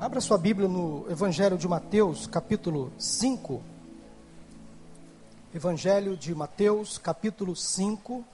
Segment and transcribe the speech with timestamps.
[0.00, 3.62] Abra sua Bíblia no Evangelho de Mateus, capítulo 5.
[5.54, 8.24] Evangelho de Mateus, capítulo 5,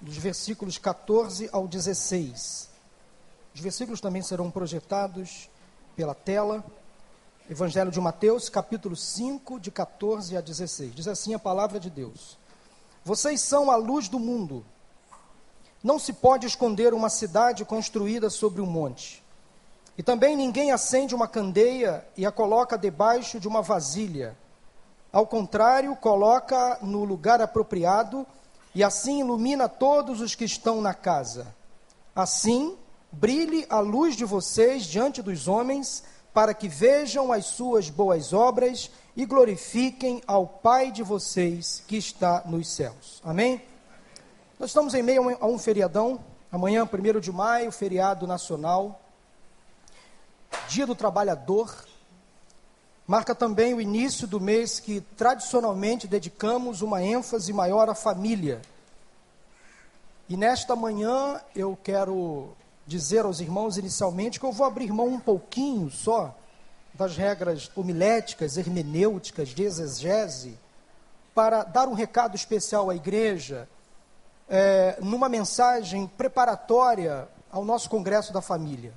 [0.00, 2.70] dos versículos 14 ao 16.
[3.52, 5.50] Os versículos também serão projetados
[5.96, 6.64] pela tela.
[7.50, 10.94] Evangelho de Mateus, capítulo 5, de 14 a 16.
[10.94, 12.38] Diz assim a palavra de Deus:
[13.04, 14.64] Vocês são a luz do mundo.
[15.82, 19.28] Não se pode esconder uma cidade construída sobre um monte.
[20.00, 24.34] E também ninguém acende uma candeia e a coloca debaixo de uma vasilha.
[25.12, 28.26] Ao contrário, coloca no lugar apropriado
[28.74, 31.54] e assim ilumina todos os que estão na casa.
[32.16, 32.78] Assim,
[33.12, 38.90] brilhe a luz de vocês diante dos homens, para que vejam as suas boas obras
[39.14, 43.20] e glorifiquem ao Pai de vocês que está nos céus.
[43.22, 43.60] Amém?
[44.58, 48.99] Nós estamos em meio a um feriadão, amanhã, 1 de maio, feriado nacional,
[50.70, 51.84] Dia do Trabalhador.
[53.04, 58.62] Marca também o início do mês que tradicionalmente dedicamos uma ênfase maior à família.
[60.28, 62.52] E nesta manhã eu quero
[62.86, 66.32] dizer aos irmãos inicialmente que eu vou abrir mão um pouquinho só
[66.94, 70.56] das regras homiléticas, hermenêuticas, de exegese,
[71.34, 73.68] para dar um recado especial à igreja
[74.48, 78.94] é, numa mensagem preparatória ao nosso Congresso da Família.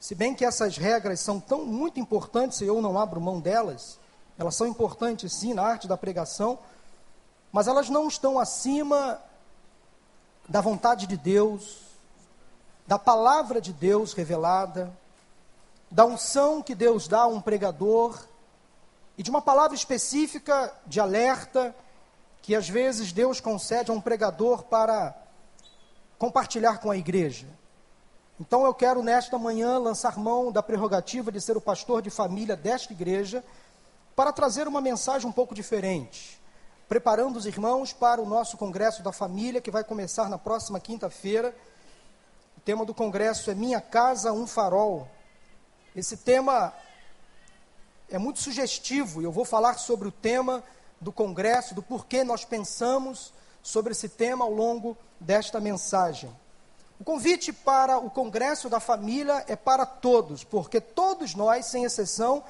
[0.00, 3.98] Se bem que essas regras são tão muito importantes e eu não abro mão delas,
[4.38, 6.58] elas são importantes sim na arte da pregação,
[7.52, 9.20] mas elas não estão acima
[10.48, 11.82] da vontade de Deus,
[12.86, 14.90] da palavra de Deus revelada,
[15.90, 18.18] da unção que Deus dá a um pregador
[19.18, 21.74] e de uma palavra específica de alerta
[22.40, 25.14] que às vezes Deus concede a um pregador para
[26.18, 27.59] compartilhar com a igreja.
[28.40, 32.56] Então eu quero nesta manhã lançar mão da prerrogativa de ser o pastor de família
[32.56, 33.44] desta igreja
[34.16, 36.40] para trazer uma mensagem um pouco diferente,
[36.88, 41.54] preparando os irmãos para o nosso congresso da família que vai começar na próxima quinta-feira.
[42.56, 45.06] O tema do congresso é Minha Casa, um Farol.
[45.94, 46.72] Esse tema
[48.08, 50.64] é muito sugestivo e eu vou falar sobre o tema
[50.98, 56.34] do Congresso, do porquê nós pensamos sobre esse tema ao longo desta mensagem.
[57.00, 62.44] O convite para o Congresso da Família é para todos, porque todos nós, sem exceção,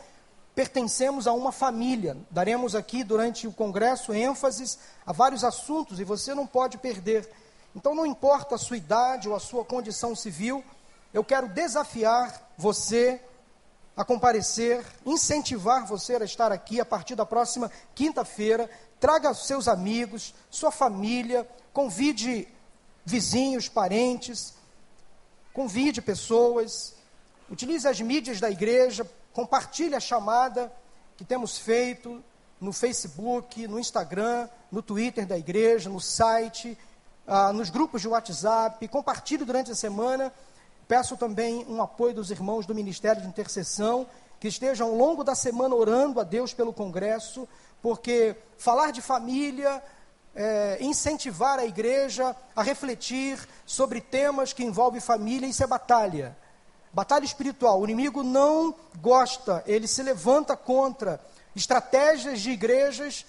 [0.57, 2.17] pertencemos a uma família.
[2.33, 7.31] Daremos aqui durante o Congresso ênfases a vários assuntos e você não pode perder.
[7.77, 10.65] Então, não importa a sua idade ou a sua condição civil,
[11.15, 13.23] eu quero desafiar você
[13.97, 18.69] a comparecer, incentivar você a estar aqui a partir da próxima quinta-feira.
[18.99, 22.49] Traga seus amigos, sua família, convide
[23.11, 24.55] vizinhos, parentes,
[25.53, 26.95] convide pessoas,
[27.51, 30.73] utilize as mídias da igreja, compartilhe a chamada
[31.17, 32.23] que temos feito
[32.61, 36.77] no Facebook, no Instagram, no Twitter da igreja, no site,
[37.27, 40.33] ah, nos grupos de WhatsApp, compartilhe durante a semana.
[40.87, 44.07] Peço também um apoio dos irmãos do Ministério de Intercessão,
[44.39, 47.49] que estejam ao longo da semana orando a Deus pelo Congresso,
[47.83, 49.83] porque falar de família,
[50.41, 56.35] é, incentivar a igreja a refletir sobre temas que envolvem família, isso é batalha.
[56.95, 57.79] Batalha espiritual.
[57.79, 61.21] O inimigo não gosta, ele se levanta contra
[61.55, 63.27] estratégias de igrejas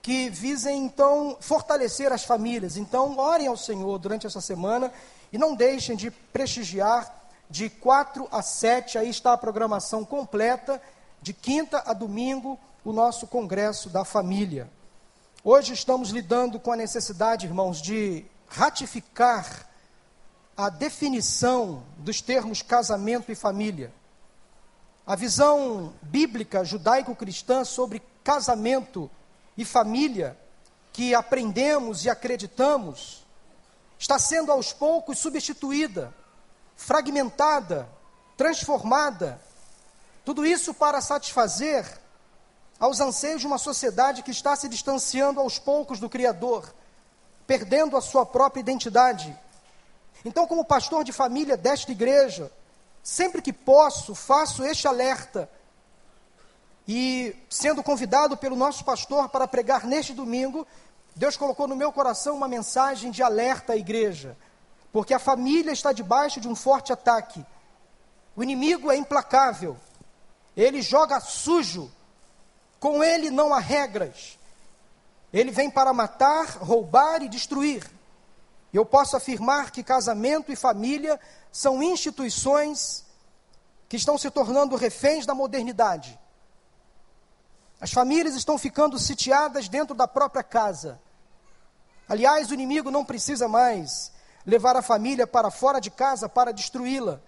[0.00, 2.76] que visem então fortalecer as famílias.
[2.76, 4.92] Então, orem ao Senhor durante essa semana
[5.32, 7.12] e não deixem de prestigiar
[7.50, 10.80] de 4 a 7, aí está a programação completa,
[11.20, 14.70] de quinta a domingo, o nosso Congresso da Família.
[15.44, 19.68] Hoje estamos lidando com a necessidade, irmãos, de ratificar
[20.56, 23.92] a definição dos termos casamento e família.
[25.04, 29.10] A visão bíblica judaico-cristã sobre casamento
[29.58, 30.38] e família
[30.92, 33.26] que aprendemos e acreditamos
[33.98, 36.14] está sendo aos poucos substituída,
[36.76, 37.88] fragmentada,
[38.36, 39.40] transformada.
[40.24, 42.00] Tudo isso para satisfazer
[42.82, 46.74] aos anseios de uma sociedade que está se distanciando aos poucos do Criador,
[47.46, 49.38] perdendo a sua própria identidade.
[50.24, 52.50] Então, como pastor de família desta igreja,
[53.00, 55.48] sempre que posso, faço este alerta.
[56.88, 60.66] E sendo convidado pelo nosso pastor para pregar neste domingo,
[61.14, 64.36] Deus colocou no meu coração uma mensagem de alerta à igreja,
[64.92, 67.46] porque a família está debaixo de um forte ataque.
[68.34, 69.76] O inimigo é implacável,
[70.56, 71.88] ele joga sujo,
[72.82, 74.36] com ele não há regras.
[75.32, 77.88] Ele vem para matar, roubar e destruir.
[78.74, 81.20] Eu posso afirmar que casamento e família
[81.52, 83.04] são instituições
[83.88, 86.18] que estão se tornando reféns da modernidade.
[87.80, 91.00] As famílias estão ficando sitiadas dentro da própria casa.
[92.08, 94.10] Aliás, o inimigo não precisa mais
[94.44, 97.20] levar a família para fora de casa para destruí-la.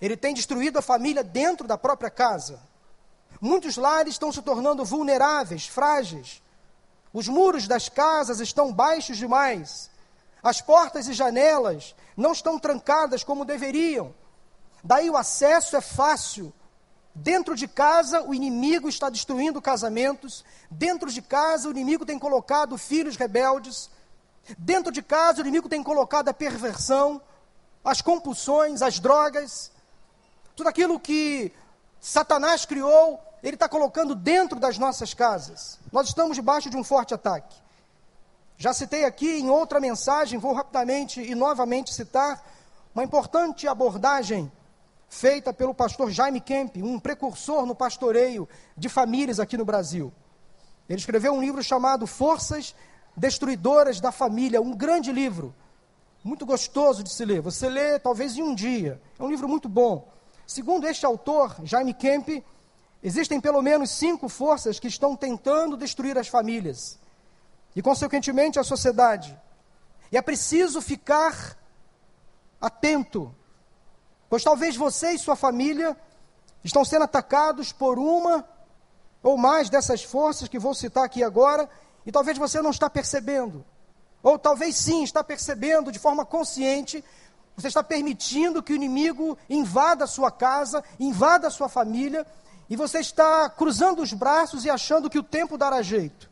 [0.00, 2.69] Ele tem destruído a família dentro da própria casa.
[3.40, 6.42] Muitos lares estão se tornando vulneráveis, frágeis.
[7.12, 9.90] Os muros das casas estão baixos demais.
[10.42, 14.14] As portas e janelas não estão trancadas como deveriam.
[14.84, 16.52] Daí o acesso é fácil.
[17.14, 20.44] Dentro de casa, o inimigo está destruindo casamentos.
[20.70, 23.90] Dentro de casa, o inimigo tem colocado filhos rebeldes.
[24.58, 27.20] Dentro de casa, o inimigo tem colocado a perversão,
[27.84, 29.70] as compulsões, as drogas.
[30.54, 31.52] Tudo aquilo que
[32.00, 35.78] Satanás criou, ele está colocando dentro das nossas casas.
[35.92, 37.56] Nós estamos debaixo de um forte ataque.
[38.56, 42.44] Já citei aqui em outra mensagem, vou rapidamente e novamente citar
[42.94, 44.50] uma importante abordagem
[45.08, 50.12] feita pelo pastor Jaime Kemp, um precursor no pastoreio de famílias aqui no Brasil.
[50.88, 52.74] Ele escreveu um livro chamado Forças
[53.16, 55.54] Destruidoras da Família, um grande livro,
[56.22, 57.40] muito gostoso de se ler.
[57.40, 59.00] Você lê talvez em um dia.
[59.18, 60.08] É um livro muito bom.
[60.46, 62.44] Segundo este autor, Jaime Kemp,
[63.02, 66.98] existem pelo menos cinco forças que estão tentando destruir as famílias
[67.74, 69.38] e, consequentemente, a sociedade.
[70.12, 71.56] E é preciso ficar
[72.60, 73.34] atento
[74.30, 75.96] Pois talvez você e sua família
[76.62, 78.48] estão sendo atacados por uma
[79.24, 81.68] ou mais dessas forças que vou citar aqui agora,
[82.06, 83.64] e talvez você não está percebendo.
[84.22, 87.04] Ou talvez sim está percebendo de forma consciente,
[87.56, 92.24] você está permitindo que o inimigo invada a sua casa, invada a sua família,
[92.70, 96.30] e você está cruzando os braços e achando que o tempo dará jeito.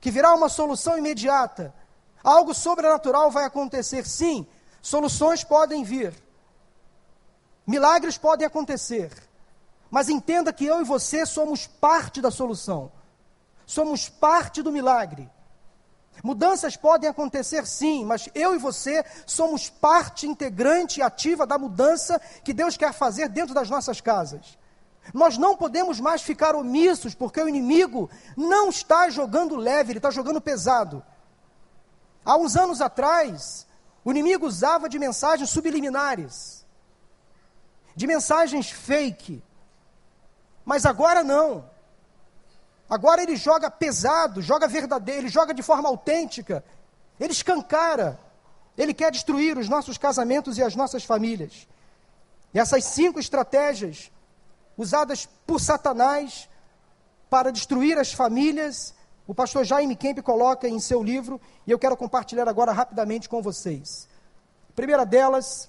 [0.00, 1.74] Que virá uma solução imediata.
[2.22, 4.46] Algo sobrenatural vai acontecer, sim.
[4.80, 6.14] Soluções podem vir.
[7.66, 9.12] Milagres podem acontecer,
[9.90, 12.90] mas entenda que eu e você somos parte da solução,
[13.66, 15.30] somos parte do milagre.
[16.22, 22.20] Mudanças podem acontecer sim, mas eu e você somos parte integrante e ativa da mudança
[22.42, 24.58] que Deus quer fazer dentro das nossas casas.
[25.12, 30.10] Nós não podemos mais ficar omissos, porque o inimigo não está jogando leve, ele está
[30.10, 31.02] jogando pesado.
[32.24, 33.66] Há uns anos atrás,
[34.04, 36.60] o inimigo usava de mensagens subliminares
[38.00, 39.42] de mensagens fake.
[40.64, 41.68] Mas agora não.
[42.88, 46.64] Agora ele joga pesado, joga verdadeiro, ele joga de forma autêntica.
[47.18, 48.18] Ele escancara.
[48.76, 51.68] Ele quer destruir os nossos casamentos e as nossas famílias.
[52.54, 54.10] E essas cinco estratégias
[54.80, 56.48] usadas por Satanás
[57.28, 58.94] para destruir as famílias,
[59.26, 63.42] o pastor Jaime Kemp coloca em seu livro, e eu quero compartilhar agora rapidamente com
[63.42, 64.08] vocês.
[64.70, 65.68] A primeira delas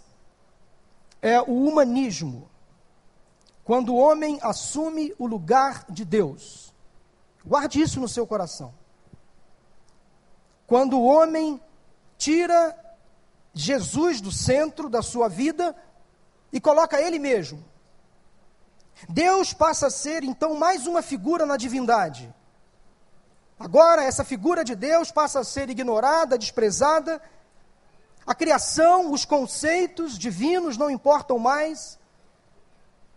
[1.21, 2.49] é o humanismo.
[3.65, 6.73] Quando o homem assume o lugar de Deus.
[7.45, 8.73] Guarde isso no seu coração.
[10.65, 11.61] Quando o homem
[12.17, 12.75] tira
[13.53, 15.75] Jesus do centro da sua vida
[16.51, 17.70] e coloca ele mesmo.
[19.09, 22.33] Deus passa a ser então mais uma figura na divindade.
[23.59, 27.21] Agora, essa figura de Deus passa a ser ignorada, desprezada
[28.25, 31.99] a criação, os conceitos divinos não importam mais.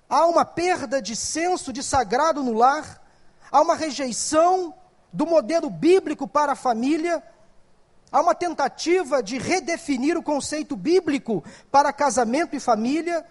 [0.08, 3.02] Há uma perda de senso de sagrado no lar.
[3.50, 4.74] Há uma rejeição
[5.12, 7.22] do modelo bíblico para a família.
[8.10, 13.24] Há uma tentativa de redefinir o conceito bíblico para casamento e família.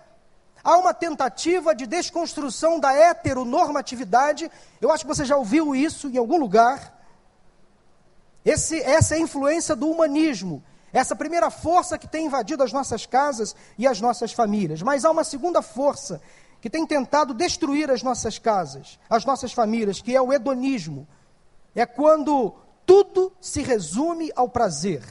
[0.64, 4.50] Há uma tentativa de desconstrução da heteronormatividade.
[4.80, 7.04] Eu acho que você já ouviu isso em algum lugar.
[8.46, 13.08] Esse, essa é a influência do humanismo essa primeira força que tem invadido as nossas
[13.08, 14.84] casas e as nossas famílias.
[14.84, 16.22] Mas há uma segunda força
[16.62, 21.08] que tem tentado destruir as nossas casas, as nossas famílias, que é o hedonismo.
[21.74, 22.54] É quando
[22.86, 25.04] tudo se resume ao prazer,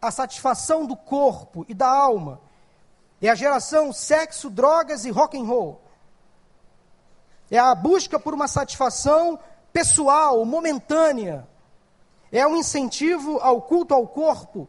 [0.00, 2.40] à satisfação do corpo e da alma.
[3.20, 5.80] É a geração sexo, drogas e rock and roll.
[7.50, 9.38] É a busca por uma satisfação
[9.72, 11.46] pessoal, momentânea.
[12.30, 14.68] É um incentivo ao culto ao corpo,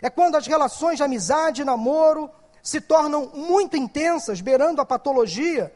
[0.00, 2.30] é quando as relações de amizade e namoro
[2.62, 5.74] se tornam muito intensas, beirando a patologia.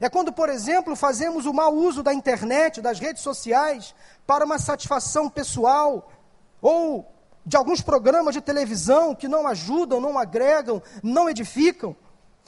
[0.00, 3.94] É quando, por exemplo, fazemos o mau uso da internet, das redes sociais,
[4.26, 6.10] para uma satisfação pessoal,
[6.62, 7.10] ou
[7.48, 11.96] de alguns programas de televisão que não ajudam, não agregam, não edificam.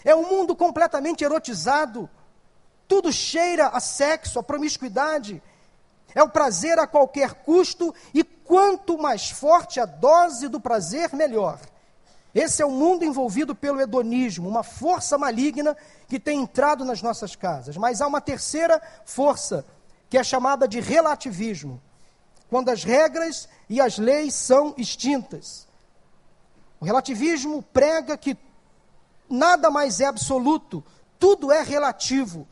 [0.04, 2.08] É um mundo completamente erotizado.
[2.86, 5.42] Tudo cheira a sexo, a promiscuidade.
[6.14, 11.58] É o prazer a qualquer custo e quanto mais forte a dose do prazer, melhor.
[12.34, 15.74] Esse é o mundo envolvido pelo hedonismo, uma força maligna
[16.08, 17.74] que tem entrado nas nossas casas.
[17.78, 19.64] Mas há uma terceira força,
[20.10, 21.80] que é chamada de relativismo,
[22.50, 25.68] quando as regras e as leis são extintas.
[26.80, 28.36] O relativismo prega que
[29.28, 30.84] nada mais é absoluto,
[31.20, 32.48] tudo é relativo.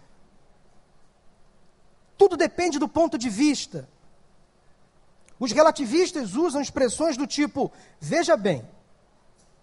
[2.16, 3.88] Tudo depende do ponto de vista.
[5.40, 8.68] Os relativistas usam expressões do tipo: veja bem,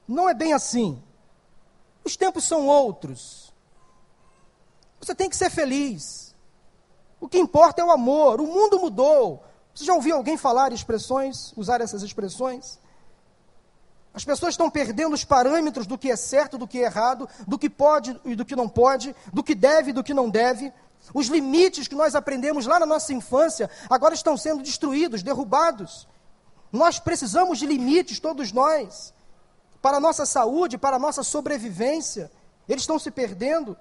[0.06, 1.02] não é bem assim.
[2.04, 3.54] Os tempos são outros.
[5.00, 6.36] Você tem que ser feliz.
[7.20, 8.42] O que importa é o amor.
[8.42, 9.44] O mundo mudou.
[9.75, 12.79] Você já ouviu alguém falar expressões, usar essas expressões?
[14.13, 17.60] As pessoas estão perdendo os parâmetros do que é certo, do que é errado, do
[17.60, 20.72] que pode e do que não pode, do que deve e do que não deve.
[21.13, 26.08] Os limites que nós aprendemos lá na nossa infância agora estão sendo destruídos, derrubados.
[26.72, 29.13] Nós precisamos de limites, todos nós,
[29.82, 32.32] para a nossa saúde, para a nossa sobrevivência.
[32.70, 33.75] Eles estão se perdendo.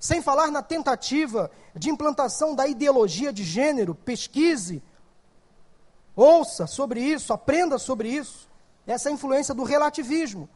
[0.00, 4.82] Sem falar na tentativa de implantação da ideologia de gênero, pesquise,
[6.18, 8.48] ouça sobre isso, aprenda sobre isso.
[8.86, 10.48] Essa é a influência do relativismo.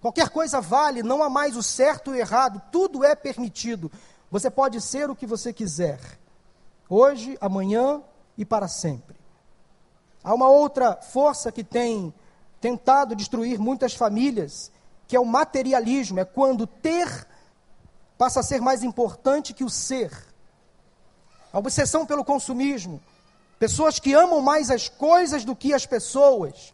[0.00, 3.90] Qualquer coisa vale, não há mais o certo e o errado, tudo é permitido.
[4.30, 5.98] Você pode ser o que você quiser,
[6.88, 8.02] hoje, amanhã
[8.38, 9.16] e para sempre.
[10.22, 12.14] Há uma outra força que tem
[12.60, 14.70] tentado destruir muitas famílias,
[15.08, 17.26] que é o materialismo, é quando ter
[18.16, 20.12] passa a ser mais importante que o ser.
[21.52, 23.00] A obsessão pelo consumismo,
[23.60, 26.72] pessoas que amam mais as coisas do que as pessoas.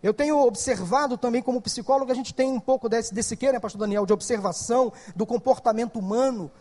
[0.00, 3.58] Eu tenho observado também, como psicólogo, a gente tem um pouco desse, desse que, né,
[3.58, 6.52] pastor Daniel, de observação do comportamento humano.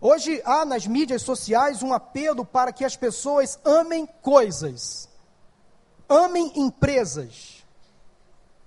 [0.00, 5.08] Hoje há nas mídias sociais um apelo para que as pessoas amem coisas,
[6.08, 7.64] amem empresas,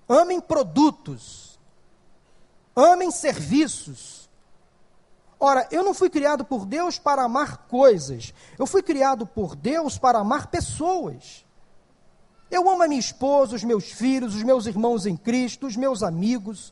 [0.07, 1.59] amem produtos,
[2.73, 4.20] amem serviços.
[5.43, 9.97] Ora, eu não fui criado por Deus para amar coisas, eu fui criado por Deus
[9.97, 11.43] para amar pessoas.
[12.51, 16.03] Eu amo a minha esposa, os meus filhos, os meus irmãos em Cristo, os meus
[16.03, 16.71] amigos.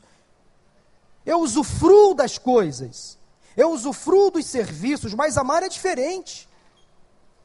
[1.26, 3.18] Eu usufruo das coisas.
[3.56, 6.48] Eu usufruo dos serviços, mas amar é diferente.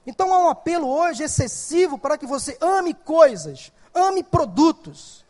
[0.05, 5.25] Então há um apelo hoje excessivo para que você ame coisas, ame produtos.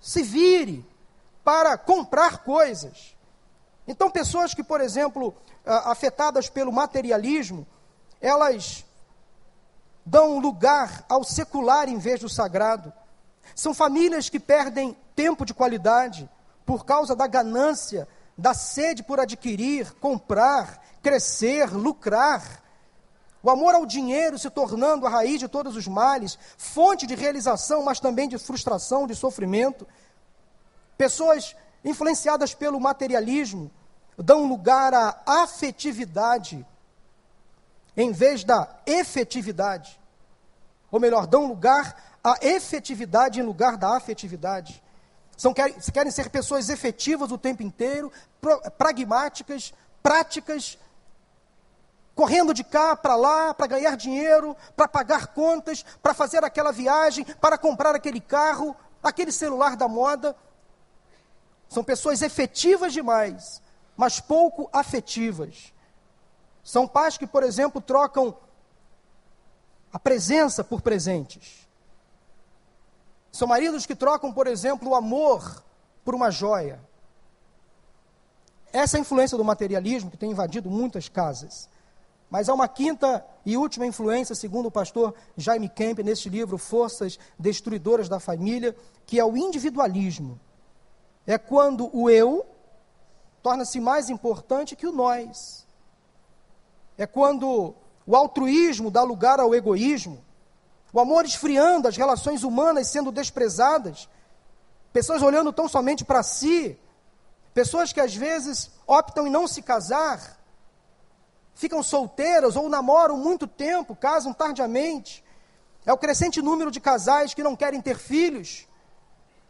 [0.00, 0.84] Se vire
[1.44, 3.14] para comprar coisas.
[3.86, 5.34] Então, pessoas que, por exemplo,
[5.64, 7.66] afetadas pelo materialismo,
[8.20, 8.84] elas
[10.04, 12.92] dão lugar ao secular em vez do sagrado.
[13.54, 16.28] São famílias que perdem tempo de qualidade
[16.64, 22.62] por causa da ganância da sede por adquirir, comprar, crescer, lucrar.
[23.42, 27.82] O amor ao dinheiro se tornando a raiz de todos os males, fonte de realização,
[27.82, 29.86] mas também de frustração, de sofrimento.
[30.96, 33.70] Pessoas influenciadas pelo materialismo
[34.16, 36.66] dão lugar à afetividade
[37.96, 40.00] em vez da efetividade.
[40.90, 44.82] Ou melhor, dão lugar à efetividade em lugar da afetividade.
[45.36, 48.12] São, querem, querem ser pessoas efetivas o tempo inteiro,
[48.78, 50.78] pragmáticas, práticas,
[52.14, 57.24] correndo de cá para lá para ganhar dinheiro, para pagar contas, para fazer aquela viagem,
[57.40, 60.36] para comprar aquele carro, aquele celular da moda.
[61.72, 63.62] São pessoas efetivas demais,
[63.96, 65.72] mas pouco afetivas.
[66.62, 68.36] São pais que, por exemplo, trocam
[69.90, 71.66] a presença por presentes.
[73.32, 75.64] São maridos que trocam, por exemplo, o amor
[76.04, 76.78] por uma joia.
[78.70, 81.70] Essa é a influência do materialismo que tem invadido muitas casas.
[82.28, 87.18] Mas há uma quinta e última influência, segundo o pastor Jaime Kemp, neste livro Forças
[87.38, 88.76] Destruidoras da Família,
[89.06, 90.38] que é o individualismo.
[91.26, 92.46] É quando o eu
[93.42, 95.66] torna-se mais importante que o nós.
[96.96, 97.74] É quando
[98.06, 100.24] o altruísmo dá lugar ao egoísmo.
[100.92, 104.08] O amor esfriando, as relações humanas sendo desprezadas,
[104.92, 106.78] pessoas olhando tão somente para si,
[107.54, 110.38] pessoas que às vezes optam em não se casar,
[111.54, 115.24] ficam solteiras ou namoram muito tempo, casam tardiamente.
[115.86, 118.68] É o crescente número de casais que não querem ter filhos,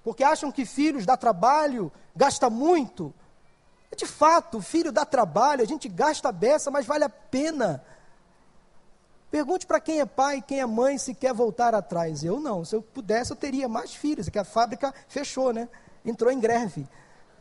[0.02, 3.14] porque acham que filhos dá trabalho, gasta muito.
[3.96, 7.84] De fato, filho dá trabalho, a gente gasta a beça, mas vale a pena.
[9.30, 12.22] Pergunte para quem é pai quem é mãe se quer voltar atrás.
[12.22, 12.64] Eu não.
[12.64, 15.68] Se eu pudesse, eu teria mais filhos, que a fábrica fechou, né?
[16.04, 16.86] Entrou em greve.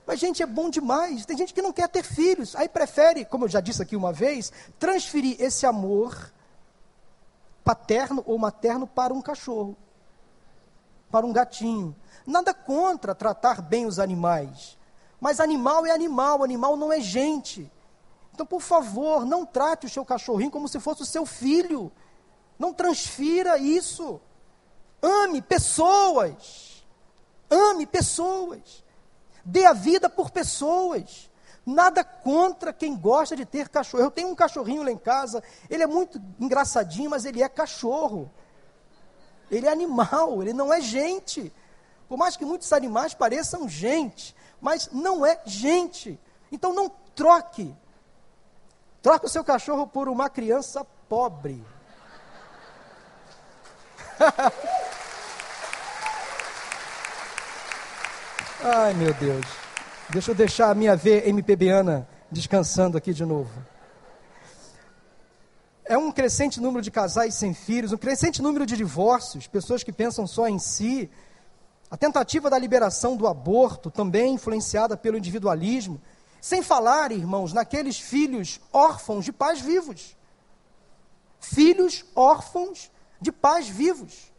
[0.06, 1.26] Mas, gente, é bom demais.
[1.26, 2.56] Tem gente que não quer ter filhos.
[2.56, 6.32] Aí prefere, como eu já disse aqui uma vez, transferir esse amor
[7.64, 9.76] paterno ou materno para um cachorro.
[11.10, 11.96] para um gatinho.
[12.26, 14.78] Nada contra tratar bem os animais.
[15.20, 17.72] Mas animal é animal, animal não é gente.
[18.34, 21.92] Então, por favor, não trate o seu cachorrinho como se fosse o seu filho.
[22.58, 24.20] Não transfira isso.
[25.02, 26.84] Ame pessoas.
[27.50, 28.84] Ame pessoas.
[29.44, 31.30] Dê a vida por pessoas.
[31.66, 34.04] Nada contra quem gosta de ter cachorro.
[34.04, 38.32] Eu tenho um cachorrinho lá em casa, ele é muito engraçadinho, mas ele é cachorro.
[39.50, 41.54] Ele é animal, ele não é gente.
[42.12, 46.20] Por mais que muitos animais pareçam gente, mas não é gente.
[46.52, 47.74] Então não troque.
[49.02, 51.66] Troque o seu cachorro por uma criança pobre.
[58.62, 59.46] Ai, meu Deus.
[60.10, 63.54] Deixa eu deixar a minha V MPBana descansando aqui de novo.
[65.86, 69.94] É um crescente número de casais sem filhos, um crescente número de divórcios, pessoas que
[69.94, 71.10] pensam só em si.
[71.92, 76.02] A tentativa da liberação do aborto, também influenciada pelo individualismo.
[76.40, 80.16] Sem falar, irmãos, naqueles filhos órfãos de pais vivos.
[81.38, 84.32] Filhos órfãos de pais vivos.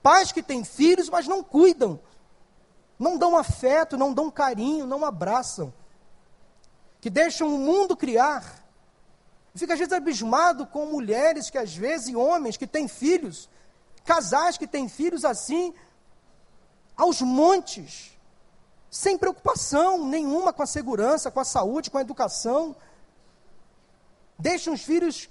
[0.00, 2.00] Pais que têm filhos, mas não cuidam,
[2.98, 5.72] não dão afeto, não dão carinho, não abraçam,
[7.00, 8.64] que deixam o mundo criar.
[9.54, 13.48] Fica às vezes abismado com mulheres que às vezes e homens que têm filhos,
[14.04, 15.74] casais que têm filhos assim,
[17.00, 18.14] aos montes,
[18.90, 22.76] sem preocupação nenhuma com a segurança, com a saúde, com a educação.
[24.38, 25.30] Deixam os filhos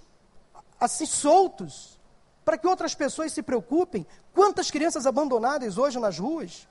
[0.79, 1.99] assim soltos,
[2.43, 4.07] para que outras pessoas se preocupem.
[4.33, 6.67] Quantas crianças abandonadas hoje nas ruas?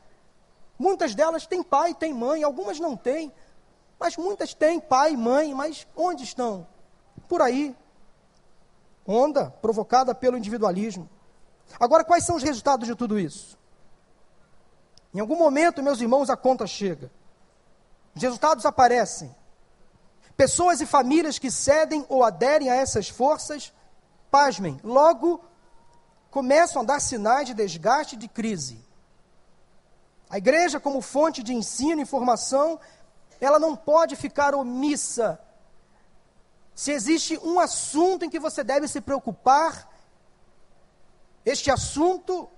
[0.76, 3.32] Muitas delas têm pai, têm mãe, algumas não têm,
[4.00, 6.66] mas muitas têm pai, mãe, mas onde estão?
[7.28, 7.76] Por aí.
[9.06, 11.08] Onda provocada pelo individualismo.
[11.78, 13.57] Agora, quais são os resultados de tudo isso?
[15.18, 17.10] Em algum momento, meus irmãos, a conta chega.
[18.14, 19.34] Os resultados aparecem.
[20.37, 23.72] Pessoas e famílias que cedem ou aderem a essas forças,
[24.31, 25.44] pasmem, logo
[26.31, 28.81] começam a dar sinais de desgaste e de crise.
[30.31, 32.78] A igreja, como fonte de ensino e formação,
[33.40, 35.37] ela não pode ficar omissa.
[36.76, 39.92] Se existe um assunto em que você deve se preocupar,
[41.44, 42.48] este assunto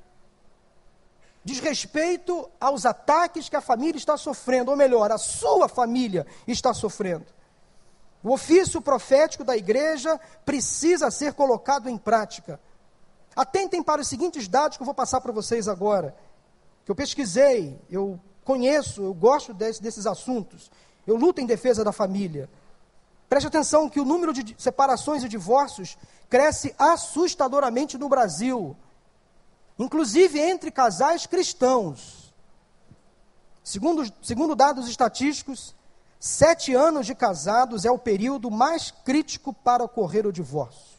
[1.44, 6.74] diz respeito aos ataques que a família está sofrendo, ou melhor, a sua família está
[6.74, 7.26] sofrendo.
[8.22, 12.60] O ofício profético da igreja precisa ser colocado em prática.
[13.34, 16.14] Atentem para os seguintes dados que eu vou passar para vocês agora
[16.84, 20.70] que eu pesquisei, eu conheço, eu gosto desse, desses assuntos,
[21.06, 22.50] eu luto em defesa da família.
[23.28, 25.96] Preste atenção que o número de separações e divórcios
[26.28, 28.76] cresce assustadoramente no Brasil,
[29.84, 32.32] inclusive entre casais cristãos.
[33.62, 35.74] Segundo, segundo dados estatísticos,
[36.18, 40.98] sete anos de casados é o período mais crítico para ocorrer o divórcio.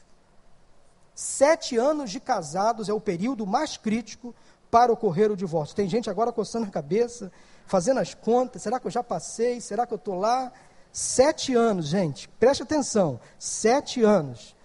[1.13, 4.33] Sete anos de casados é o período mais crítico
[4.71, 5.75] para ocorrer o divórcio.
[5.75, 7.31] Tem gente agora coçando a cabeça,
[7.65, 8.61] fazendo as contas.
[8.61, 9.59] Será que eu já passei?
[9.59, 10.51] Será que eu estou lá?
[10.91, 12.27] Sete anos, gente.
[12.27, 13.19] Preste atenção.
[13.37, 14.55] Sete anos.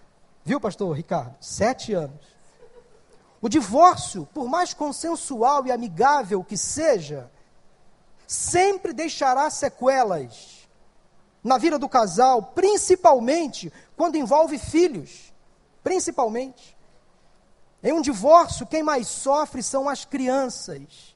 [0.44, 1.34] Viu, pastor Ricardo?
[1.40, 2.35] Sete anos.
[3.40, 7.30] O divórcio, por mais consensual e amigável que seja,
[8.26, 10.68] sempre deixará sequelas
[11.44, 15.32] na vida do casal, principalmente quando envolve filhos.
[15.82, 16.76] Principalmente.
[17.82, 21.14] Em um divórcio, quem mais sofre são as crianças.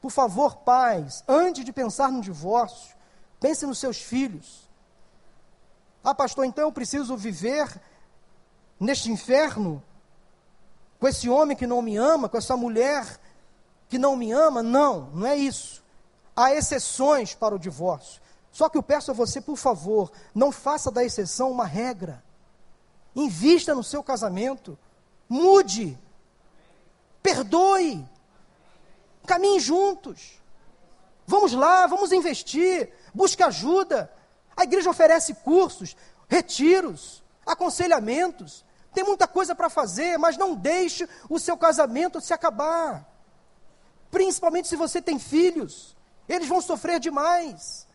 [0.00, 2.94] Por favor, pais, antes de pensar no divórcio,
[3.40, 4.70] pense nos seus filhos.
[6.04, 7.68] Ah, pastor, então eu preciso viver
[8.78, 9.82] neste inferno
[10.98, 13.20] com esse homem que não me ama, com essa mulher
[13.88, 14.62] que não me ama?
[14.62, 15.82] Não, não é isso.
[16.34, 18.20] Há exceções para o divórcio.
[18.50, 22.22] Só que eu peço a você, por favor, não faça da exceção uma regra.
[23.14, 24.78] Invista no seu casamento.
[25.28, 25.98] Mude.
[27.22, 28.04] Perdoe.
[29.26, 30.40] Caminhe juntos.
[31.26, 32.90] Vamos lá, vamos investir.
[33.14, 34.10] Busque ajuda.
[34.56, 35.96] A igreja oferece cursos,
[36.28, 38.64] retiros, aconselhamentos.
[38.98, 43.08] Tem muita coisa para fazer, mas não deixe o seu casamento se acabar.
[44.10, 45.96] Principalmente se você tem filhos.
[46.28, 47.86] Eles vão sofrer demais.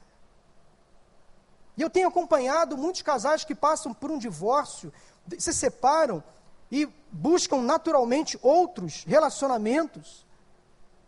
[1.75, 4.93] E eu tenho acompanhado muitos casais que passam por um divórcio,
[5.37, 6.23] se separam
[6.71, 10.25] e buscam naturalmente outros relacionamentos,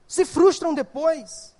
[0.06, 1.55] se frustram depois.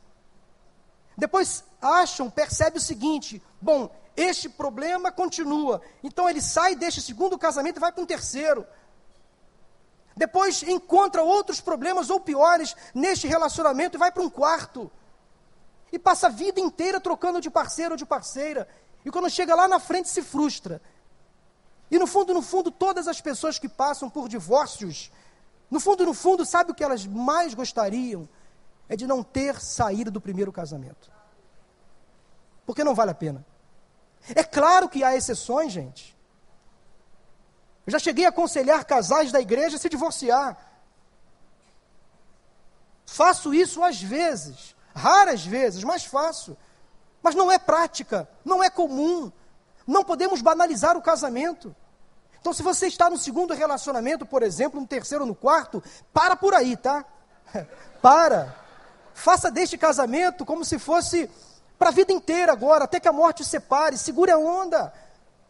[1.18, 5.82] Depois acham, percebe o seguinte: bom, este problema continua.
[6.04, 8.66] Então ele sai deste segundo casamento e vai para um terceiro.
[10.16, 14.90] Depois encontra outros problemas ou piores neste relacionamento e vai para um quarto.
[15.92, 18.68] E passa a vida inteira trocando de parceiro ou de parceira.
[19.04, 20.82] E quando chega lá na frente se frustra.
[21.92, 25.12] E no fundo, no fundo, todas as pessoas que passam por divórcios,
[25.70, 28.28] no fundo, no fundo, sabe o que elas mais gostariam?
[28.88, 31.12] É de não ter saído do primeiro casamento.
[32.66, 33.46] Porque não vale a pena.
[34.34, 36.16] É claro que há exceções, gente.
[37.86, 40.58] Eu já cheguei a aconselhar casais da igreja a se divorciar.
[43.06, 46.58] Faço isso às vezes, raras vezes, mas faço.
[47.22, 49.32] Mas não é prática, não é comum.
[49.86, 51.76] Não podemos banalizar o casamento.
[52.40, 56.54] Então, se você está no segundo relacionamento, por exemplo, no terceiro, no quarto, para por
[56.54, 57.06] aí, tá?
[58.02, 58.65] para.
[59.16, 61.30] Faça deste casamento como se fosse
[61.80, 63.98] para a vida inteira agora, até que a morte o separe.
[63.98, 64.94] Segure a onda.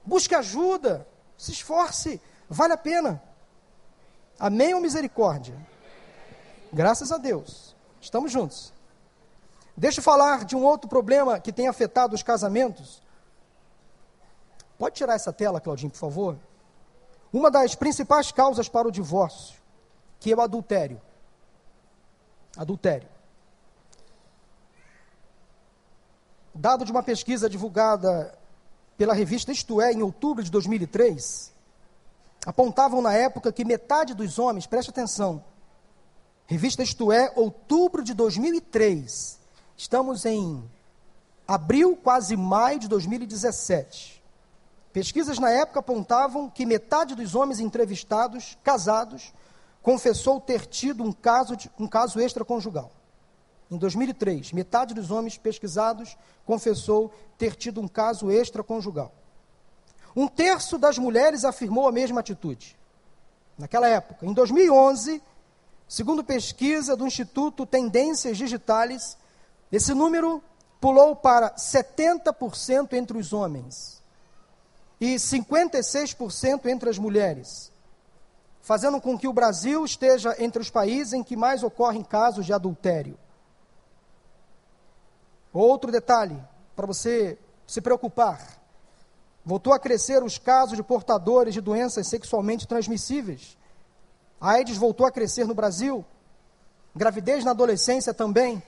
[0.05, 1.05] Busque ajuda.
[1.35, 2.21] Se esforce.
[2.47, 3.21] Vale a pena.
[4.39, 5.57] Amém ou misericórdia?
[6.71, 7.75] Graças a Deus.
[7.99, 8.71] Estamos juntos.
[9.75, 13.01] Deixa eu falar de um outro problema que tem afetado os casamentos.
[14.77, 16.37] Pode tirar essa tela, Claudinho, por favor?
[17.33, 19.59] Uma das principais causas para o divórcio,
[20.19, 21.01] que é o adultério.
[22.55, 23.14] Adultério.
[26.57, 28.33] Dado de uma pesquisa divulgada
[28.97, 31.51] pela revista Isto É, em outubro de 2003,
[32.45, 35.43] apontavam na época que metade dos homens, preste atenção,
[36.47, 39.37] revista Isto É, outubro de 2003,
[39.75, 40.63] estamos em
[41.45, 44.23] abril, quase maio de 2017.
[44.93, 49.33] Pesquisas na época apontavam que metade dos homens entrevistados, casados,
[49.81, 52.89] confessou ter tido um caso, de, um caso extraconjugal.
[53.69, 59.11] Em 2003, metade dos homens pesquisados confessou ter tido um caso extraconjugal.
[60.15, 62.77] Um terço das mulheres afirmou a mesma atitude.
[63.57, 65.21] Naquela época, em 2011,
[65.87, 69.17] segundo pesquisa do Instituto Tendências Digitales,
[69.71, 70.41] esse número
[70.79, 74.03] pulou para 70% entre os homens
[75.01, 77.71] e 56% entre as mulheres,
[78.61, 82.53] fazendo com que o Brasil esteja entre os países em que mais ocorrem casos de
[82.53, 83.17] adultério.
[85.55, 86.37] Outro detalhe
[86.75, 88.59] para você se preocupar:
[89.43, 93.57] voltou a crescer os casos de portadores de doenças sexualmente transmissíveis.
[94.39, 96.03] A AIDS voltou a crescer no Brasil.
[96.93, 98.61] Gravidez na adolescência também.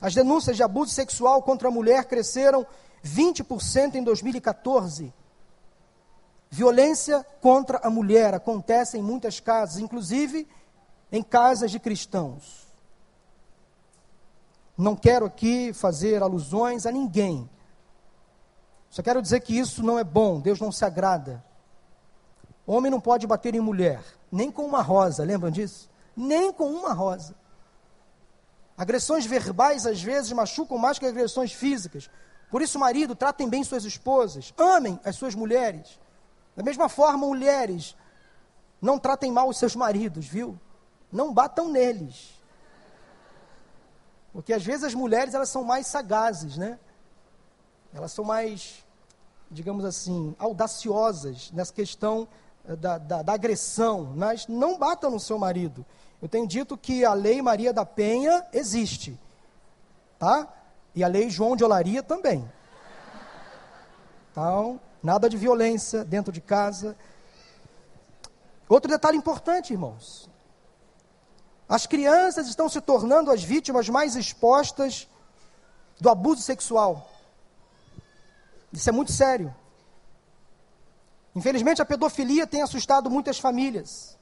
[0.00, 2.66] As denúncias de abuso sexual contra a mulher cresceram
[3.04, 5.12] 20% em 2014.
[6.48, 10.48] Violência contra a mulher acontece em muitas casas, inclusive
[11.12, 12.67] em casas de cristãos.
[14.78, 17.50] Não quero aqui fazer alusões a ninguém.
[18.88, 21.44] Só quero dizer que isso não é bom, Deus não se agrada.
[22.64, 25.90] Homem não pode bater em mulher, nem com uma rosa, lembram disso?
[26.16, 27.34] Nem com uma rosa.
[28.76, 32.08] Agressões verbais às vezes machucam mais que agressões físicas.
[32.48, 35.98] Por isso, marido, tratem bem suas esposas, amem as suas mulheres.
[36.54, 37.96] Da mesma forma, mulheres,
[38.80, 40.56] não tratem mal os seus maridos, viu?
[41.10, 42.37] Não batam neles.
[44.38, 46.78] Porque às vezes as mulheres elas são mais sagazes, né?
[47.92, 48.86] Elas são mais,
[49.50, 52.28] digamos assim, audaciosas nessa questão
[52.64, 54.12] eh, da, da, da agressão.
[54.14, 55.84] Mas não batam no seu marido.
[56.22, 59.18] Eu tenho dito que a lei Maria da Penha existe,
[60.20, 60.46] tá?
[60.94, 62.48] E a lei João de Olaria também.
[64.30, 66.96] Então, nada de violência dentro de casa.
[68.68, 70.27] Outro detalhe importante, irmãos.
[71.68, 75.06] As crianças estão se tornando as vítimas mais expostas
[76.00, 77.10] do abuso sexual.
[78.72, 79.54] Isso é muito sério.
[81.34, 84.16] Infelizmente, a pedofilia tem assustado muitas famílias.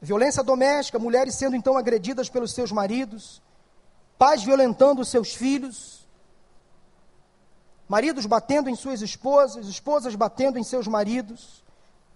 [0.00, 3.40] Violência doméstica, mulheres sendo então agredidas pelos seus maridos,
[4.18, 6.06] pais violentando os seus filhos,
[7.88, 11.62] maridos batendo em suas esposas, esposas batendo em seus maridos.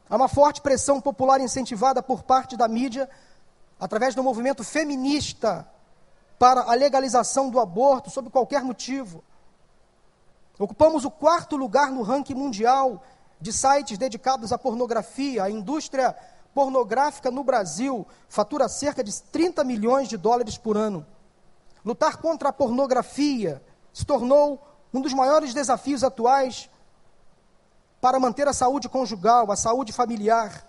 [0.09, 3.09] Há uma forte pressão popular incentivada por parte da mídia,
[3.79, 5.69] através do movimento feminista,
[6.39, 9.25] para a legalização do aborto, sob qualquer motivo.
[10.59, 13.03] Ocupamos o quarto lugar no ranking mundial
[13.41, 15.43] de sites dedicados à pornografia.
[15.43, 16.17] A indústria
[16.55, 21.07] pornográfica no Brasil fatura cerca de 30 milhões de dólares por ano.
[21.85, 26.71] Lutar contra a pornografia se tornou um dos maiores desafios atuais
[28.07, 30.65] para manter a saúde conjugal, a saúde familiar.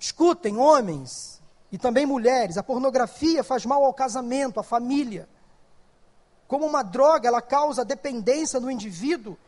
[0.00, 5.28] Escutem, homens e também mulheres, a pornografia faz mal ao casamento, à família.
[6.48, 9.38] Como uma droga, ela causa dependência no indivíduo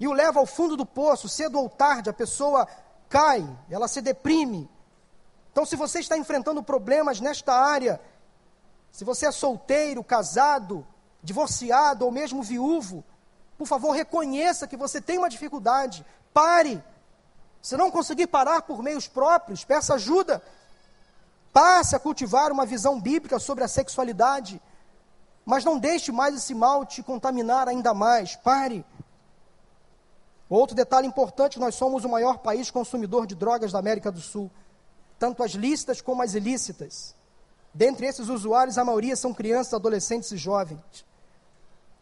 [0.00, 2.66] e o leva ao fundo do poço, cedo ou tarde, a pessoa
[3.10, 4.70] cai, ela se deprime.
[5.52, 8.00] Então, se você está enfrentando problemas nesta área,
[8.90, 10.86] se você é solteiro, casado,
[11.22, 13.04] divorciado ou mesmo viúvo,
[13.58, 16.06] por favor, reconheça que você tem uma dificuldade.
[16.32, 16.82] Pare.
[17.60, 20.42] Se não conseguir parar por meios próprios, peça ajuda.
[21.52, 24.60] Passe a cultivar uma visão bíblica sobre a sexualidade.
[25.44, 28.36] Mas não deixe mais esse mal te contaminar ainda mais.
[28.36, 28.84] Pare.
[30.48, 34.50] Outro detalhe importante: nós somos o maior país consumidor de drogas da América do Sul,
[35.18, 37.14] tanto as lícitas como as ilícitas.
[37.72, 41.06] Dentre esses usuários, a maioria são crianças, adolescentes e jovens.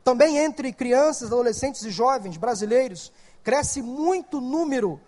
[0.03, 5.01] Também entre crianças, adolescentes e jovens brasileiros, cresce muito o número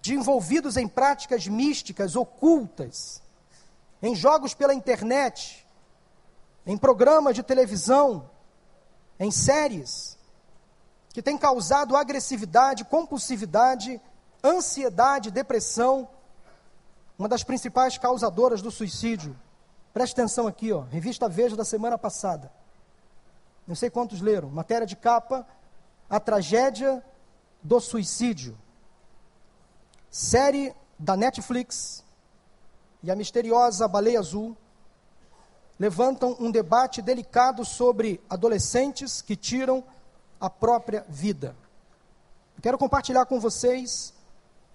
[0.00, 3.22] de envolvidos em práticas místicas, ocultas,
[4.00, 5.66] em jogos pela internet,
[6.64, 8.30] em programas de televisão,
[9.18, 10.16] em séries,
[11.12, 14.00] que tem causado agressividade, compulsividade,
[14.44, 16.08] ansiedade, depressão,
[17.18, 19.36] uma das principais causadoras do suicídio.
[19.92, 22.52] Preste atenção aqui, ó, revista Veja da semana passada.
[23.66, 24.48] Não sei quantos leram.
[24.48, 25.46] Matéria de capa:
[26.08, 27.02] A tragédia
[27.62, 28.56] do suicídio.
[30.10, 32.04] Série da Netflix
[33.02, 34.56] e a misteriosa Baleia Azul
[35.78, 39.84] levantam um debate delicado sobre adolescentes que tiram
[40.40, 41.54] a própria vida.
[42.56, 44.12] Eu quero compartilhar com vocês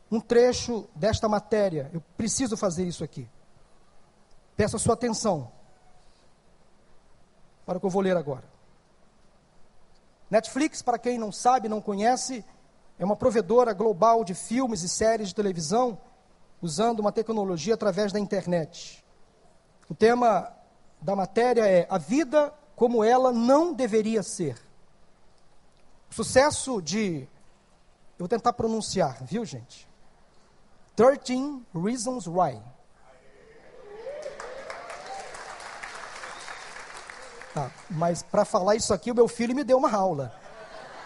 [0.10, 1.89] um trecho desta matéria.
[1.93, 3.28] Eu preciso fazer isso aqui.
[4.56, 5.52] Peço a sua atenção
[7.65, 8.43] para o que eu vou ler agora.
[10.30, 12.46] Netflix, para quem não sabe, não conhece,
[13.03, 15.97] é uma provedora global de filmes e séries de televisão
[16.61, 19.03] usando uma tecnologia através da internet.
[19.89, 20.49] O tema
[21.01, 24.57] da matéria é A Vida como ela não deveria ser.
[26.09, 27.23] O sucesso de.
[28.13, 29.85] Eu vou tentar pronunciar, viu, gente?
[30.95, 32.61] 13 Reasons Why.
[37.53, 40.42] Tá, mas para falar isso aqui, o meu filho me deu uma aula.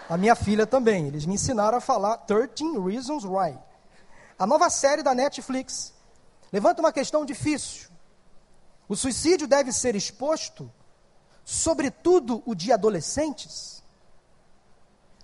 [0.10, 1.08] A minha filha também.
[1.08, 3.58] Eles me ensinaram a falar 13 Reasons Why.
[4.39, 5.93] A nova série da Netflix
[6.52, 7.89] levanta uma questão difícil.
[8.88, 10.72] O suicídio deve ser exposto,
[11.43, 13.84] sobretudo o de adolescentes?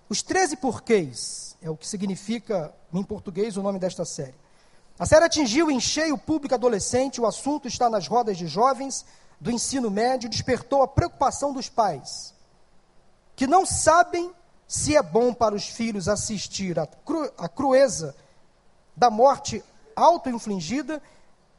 [0.09, 4.35] Os 13 porquês é o que significa em português o nome desta série.
[4.99, 9.05] A série atingiu em cheio o público adolescente, o assunto está nas rodas de jovens
[9.39, 12.33] do ensino médio despertou a preocupação dos pais,
[13.35, 14.33] que não sabem
[14.67, 18.15] se é bom para os filhos assistir à cru, crueza
[18.95, 19.63] da morte
[19.95, 21.01] auto-infligida,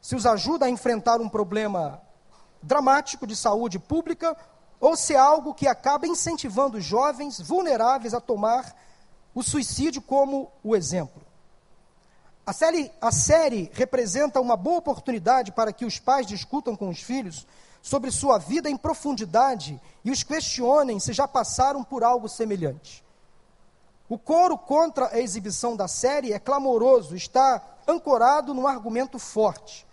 [0.01, 2.01] se os ajuda a enfrentar um problema
[2.62, 4.37] dramático de saúde pública,
[4.81, 8.75] ou se é algo que acaba incentivando jovens vulneráveis a tomar
[9.35, 11.23] o suicídio como o exemplo.
[12.47, 17.01] A série, a série representa uma boa oportunidade para que os pais discutam com os
[17.01, 17.47] filhos
[17.85, 23.05] sobre sua vida em profundidade e os questionem se já passaram por algo semelhante.
[24.09, 29.87] O coro contra a exibição da série é clamoroso, está ancorado num argumento forte.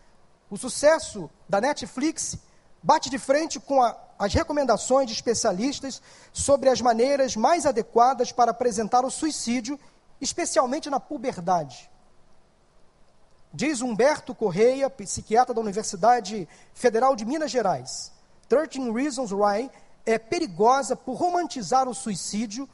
[0.49, 2.37] O sucesso da Netflix
[2.81, 6.01] bate de frente com a, as recomendações de especialistas
[6.31, 9.77] sobre as maneiras mais adequadas para apresentar o suicídio,
[10.21, 11.90] especialmente na puberdade.
[13.53, 18.11] Diz Humberto Correia, psiquiatra da Universidade Federal de Minas Gerais,
[18.47, 19.69] 13 Reasons Why
[20.05, 22.67] é perigosa por romantizar o suicídio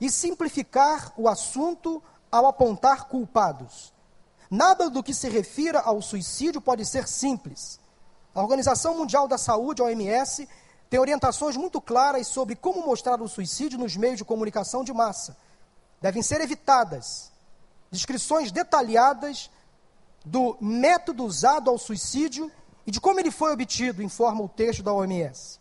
[0.00, 3.92] e simplificar o assunto ao apontar culpados.
[4.50, 7.78] Nada do que se refira ao suicídio pode ser simples.
[8.34, 10.48] A Organização Mundial da Saúde, OMS,
[10.88, 15.36] tem orientações muito claras sobre como mostrar o suicídio nos meios de comunicação de massa.
[16.00, 17.30] Devem ser evitadas
[17.90, 19.50] descrições detalhadas
[20.24, 22.50] do método usado ao suicídio
[22.86, 25.60] e de como ele foi obtido, informa o texto da OMS.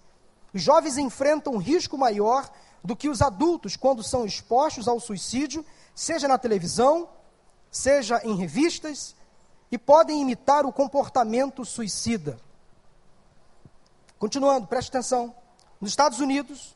[0.54, 2.50] Os jovens enfrentam um risco maior
[2.84, 7.08] do que os adultos quando são expostos ao suicídio, seja na televisão,
[7.70, 9.16] seja em revistas,
[9.72, 12.38] e podem imitar o comportamento suicida.
[14.20, 15.34] Continuando, preste atenção.
[15.80, 16.76] Nos Estados Unidos,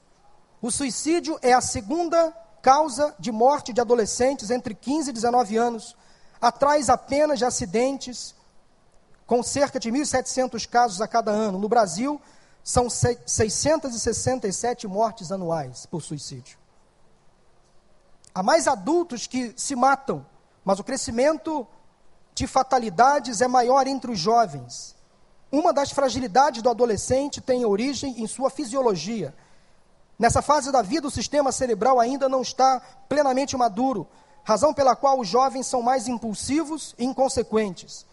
[0.61, 5.95] o suicídio é a segunda causa de morte de adolescentes entre 15 e 19 anos,
[6.41, 8.35] atrás apenas de acidentes,
[9.25, 11.57] com cerca de 1.700 casos a cada ano.
[11.57, 12.21] No Brasil,
[12.63, 16.57] são 667 mortes anuais por suicídio.
[18.33, 20.25] Há mais adultos que se matam,
[20.63, 21.67] mas o crescimento
[22.33, 24.95] de fatalidades é maior entre os jovens.
[25.51, 29.33] Uma das fragilidades do adolescente tem origem em sua fisiologia.
[30.17, 34.07] Nessa fase da vida, o sistema cerebral ainda não está plenamente maduro,
[34.45, 38.05] razão pela qual os jovens são mais impulsivos e inconsequentes.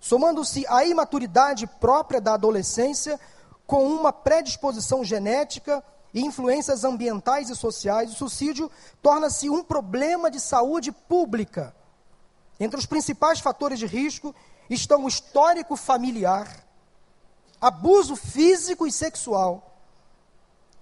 [0.00, 3.18] Somando-se à imaturidade própria da adolescência,
[3.66, 5.82] com uma predisposição genética
[6.14, 8.70] e influências ambientais e sociais, o suicídio
[9.02, 11.74] torna-se um problema de saúde pública.
[12.60, 14.32] Entre os principais fatores de risco
[14.70, 16.64] estão o histórico familiar,
[17.60, 19.76] abuso físico e sexual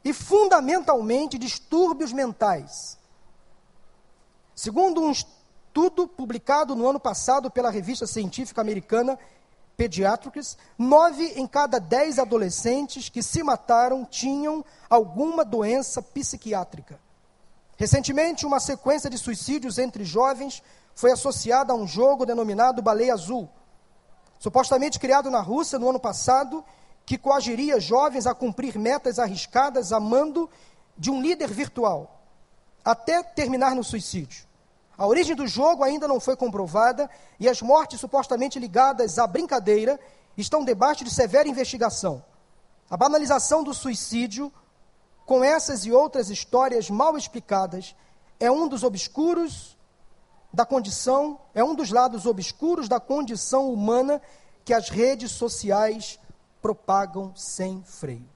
[0.04, 2.99] e, fundamentalmente, distúrbios mentais.
[4.62, 9.18] Segundo um estudo publicado no ano passado pela revista científica americana
[9.74, 17.00] Pediatrics, nove em cada dez adolescentes que se mataram tinham alguma doença psiquiátrica.
[17.78, 20.62] Recentemente, uma sequência de suicídios entre jovens
[20.94, 23.48] foi associada a um jogo denominado Baleia Azul,
[24.38, 26.62] supostamente criado na Rússia no ano passado,
[27.06, 30.50] que coagiria jovens a cumprir metas arriscadas a mando
[30.98, 32.20] de um líder virtual,
[32.84, 34.49] até terminar no suicídio.
[35.00, 37.08] A origem do jogo ainda não foi comprovada
[37.38, 39.98] e as mortes supostamente ligadas à brincadeira
[40.36, 42.22] estão debaixo de severa investigação.
[42.90, 44.52] A banalização do suicídio,
[45.24, 47.96] com essas e outras histórias mal explicadas,
[48.38, 49.74] é um dos obscuros
[50.52, 54.20] da condição, é um dos lados obscuros da condição humana
[54.66, 56.20] que as redes sociais
[56.60, 58.28] propagam sem freio.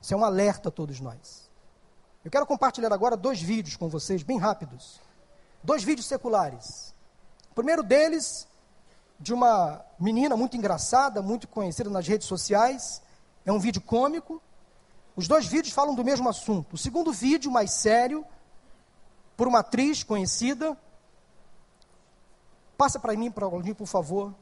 [0.00, 1.50] Isso é um alerta a todos nós.
[2.24, 5.09] Eu quero compartilhar agora dois vídeos com vocês, bem rápidos
[5.62, 6.94] dois vídeos seculares.
[7.50, 8.46] O primeiro deles,
[9.18, 13.02] de uma menina muito engraçada, muito conhecida nas redes sociais,
[13.44, 14.40] é um vídeo cômico.
[15.16, 16.74] Os dois vídeos falam do mesmo assunto.
[16.74, 18.24] O segundo vídeo, mais sério,
[19.36, 20.76] por uma atriz conhecida.
[22.76, 24.34] Passa para mim, para mim, por favor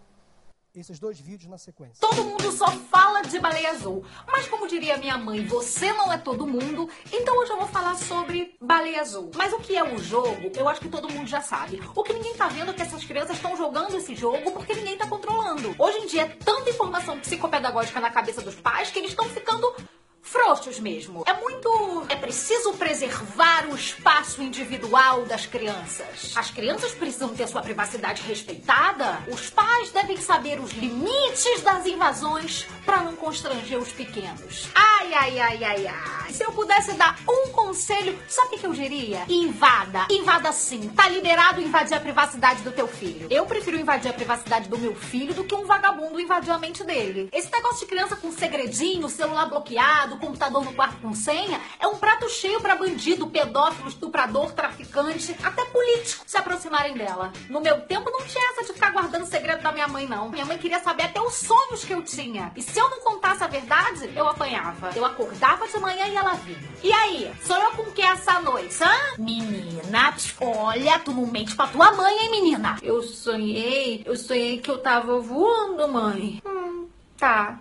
[0.80, 1.96] esses dois vídeos na sequência.
[2.00, 4.04] Todo mundo só fala de baleia azul.
[4.26, 7.96] Mas como diria minha mãe, você não é todo mundo, então hoje eu vou falar
[7.96, 9.30] sobre baleia azul.
[9.34, 11.82] Mas o que é o jogo, eu acho que todo mundo já sabe.
[11.94, 14.96] O que ninguém tá vendo é que essas crianças estão jogando esse jogo porque ninguém
[14.96, 15.74] tá controlando.
[15.78, 19.72] Hoje em dia é tanta informação psicopedagógica na cabeça dos pais que eles estão ficando
[20.22, 21.24] frouxos mesmo.
[21.26, 22.06] É muito.
[22.08, 26.32] É preciso preservar o espaço individual das crianças.
[26.36, 29.22] As crianças precisam ter sua privacidade respeitada.
[29.28, 34.68] Os pais devem saber os limites das invasões para não constranger os pequenos.
[34.74, 36.32] Ai, ai, ai, ai, ai.
[36.32, 39.24] Se eu pudesse dar um conselho, sabe o que eu diria?
[39.28, 40.06] Invada.
[40.10, 40.88] Invada sim.
[40.90, 43.26] Tá liberado invadir a privacidade do teu filho.
[43.30, 46.84] Eu prefiro invadir a privacidade do meu filho do que um vagabundo invadir a mente
[46.84, 47.28] dele.
[47.32, 51.96] Esse negócio de criança com segredinho, celular bloqueado, computador no quarto com senha, é um
[51.96, 57.32] prato cheio para bandido, pedófilo, estuprador, traficante, até político se aproximarem dela.
[57.48, 60.28] No meu tempo não tinha essa de ficar guardando segredo da minha mãe, não.
[60.28, 62.52] Minha mãe queria saber até os sonhos que eu tinha.
[62.56, 64.90] E se eu não contasse a verdade, eu apanhava.
[64.94, 66.58] Eu acordava de manhã e ela vinha.
[66.82, 69.18] E aí, sou eu com que essa noite, hã?
[69.18, 72.78] Menina, olha, tu não mente pra tua mãe, hein, menina?
[72.82, 76.42] Eu sonhei, eu sonhei que eu tava voando, mãe.
[76.46, 77.58] Hum, tá.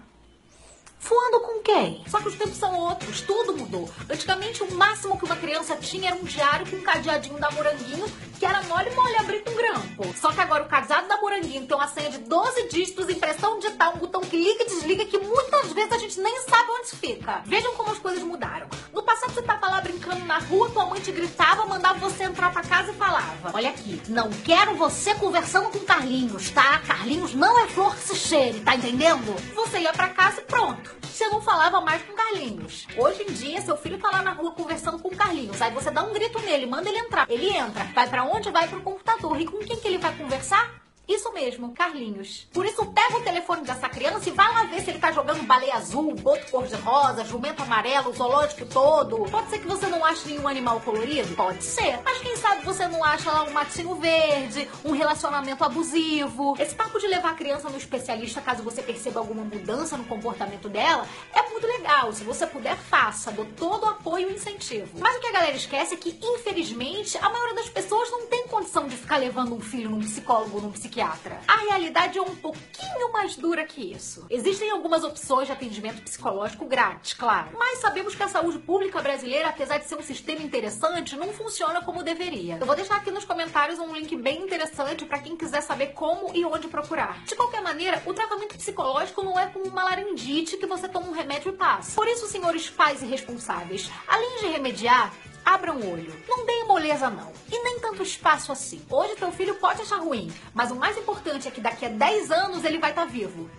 [2.07, 3.89] Só que os tempos são outros, tudo mudou.
[4.09, 8.05] Antigamente, o máximo que uma criança tinha era um diário com um cadeadinho da Moranguinho,
[8.39, 10.15] que era mole mole abrir com grampo.
[10.19, 13.95] Só que agora o cadeado da Moranguinho tem uma senha de 12 dígitos, impressão digital,
[13.95, 17.41] um botão que liga e desliga, que muitas vezes a gente nem sabe onde fica.
[17.45, 18.67] Vejam como as coisas mudaram.
[18.93, 22.51] No passado, você tava lá brincando na rua, tua mãe te gritava, mandava você entrar
[22.51, 26.79] pra casa e falava: Olha aqui, não quero você conversando com Carlinhos, tá?
[26.79, 29.35] Carlinhos não é flor que se cheire, tá entendendo?
[29.55, 32.85] Você ia pra casa e pronto você não falava mais com Carlinhos.
[32.95, 35.59] Hoje em dia, seu filho tá lá na rua conversando com Carlinhos.
[35.61, 37.25] Aí você dá um grito nele, manda ele entrar.
[37.29, 37.85] Ele entra.
[37.85, 38.51] Vai para onde?
[38.51, 39.41] Vai pro computador.
[39.41, 40.86] E com quem que ele vai conversar?
[41.07, 42.47] Isso mesmo, Carlinhos.
[42.51, 45.41] Por isso, pega o telefone dessa criança e vai lá ver se ele tá jogando
[45.43, 49.19] baleia azul, boto cor-de-rosa, jumento amarelo, zoológico todo.
[49.31, 51.33] Pode ser que você não ache nenhum animal colorido?
[51.33, 51.97] Pode ser.
[52.03, 56.55] Mas quem sabe você não acha lá um matinho verde, um relacionamento abusivo.
[56.59, 60.67] Esse papo de levar a criança no especialista caso você perceba alguma mudança no comportamento
[60.67, 62.11] dela é muito legal.
[62.11, 63.31] Se você puder, faça.
[63.31, 64.99] Dou todo o apoio e incentivo.
[64.99, 68.45] Mas o que a galera esquece é que, infelizmente, a maioria das pessoas não tem
[68.47, 71.39] condição de ficar levando um filho num psicólogo, num psiquiatra psiquiatra.
[71.47, 74.25] A realidade é um pouquinho mais dura que isso.
[74.29, 79.49] Existem algumas opções de atendimento psicológico grátis, claro, mas sabemos que a saúde pública brasileira,
[79.49, 82.57] apesar de ser um sistema interessante, não funciona como deveria.
[82.59, 86.31] Eu vou deixar aqui nos comentários um link bem interessante para quem quiser saber como
[86.33, 87.23] e onde procurar.
[87.25, 91.13] De qualquer maneira, o tratamento psicológico não é como uma laringite que você toma um
[91.13, 91.95] remédio e passa.
[91.95, 95.13] Por isso, senhores pais e responsáveis, além de remediar,
[95.47, 96.13] Abra um olho.
[96.27, 97.31] Não dê moleza, não.
[97.49, 98.85] E nem tanto espaço assim.
[98.91, 102.31] Hoje teu filho pode achar ruim, mas o mais importante é que daqui a 10
[102.31, 103.49] anos ele vai estar tá vivo.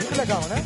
[0.00, 0.56] Muito legal, né?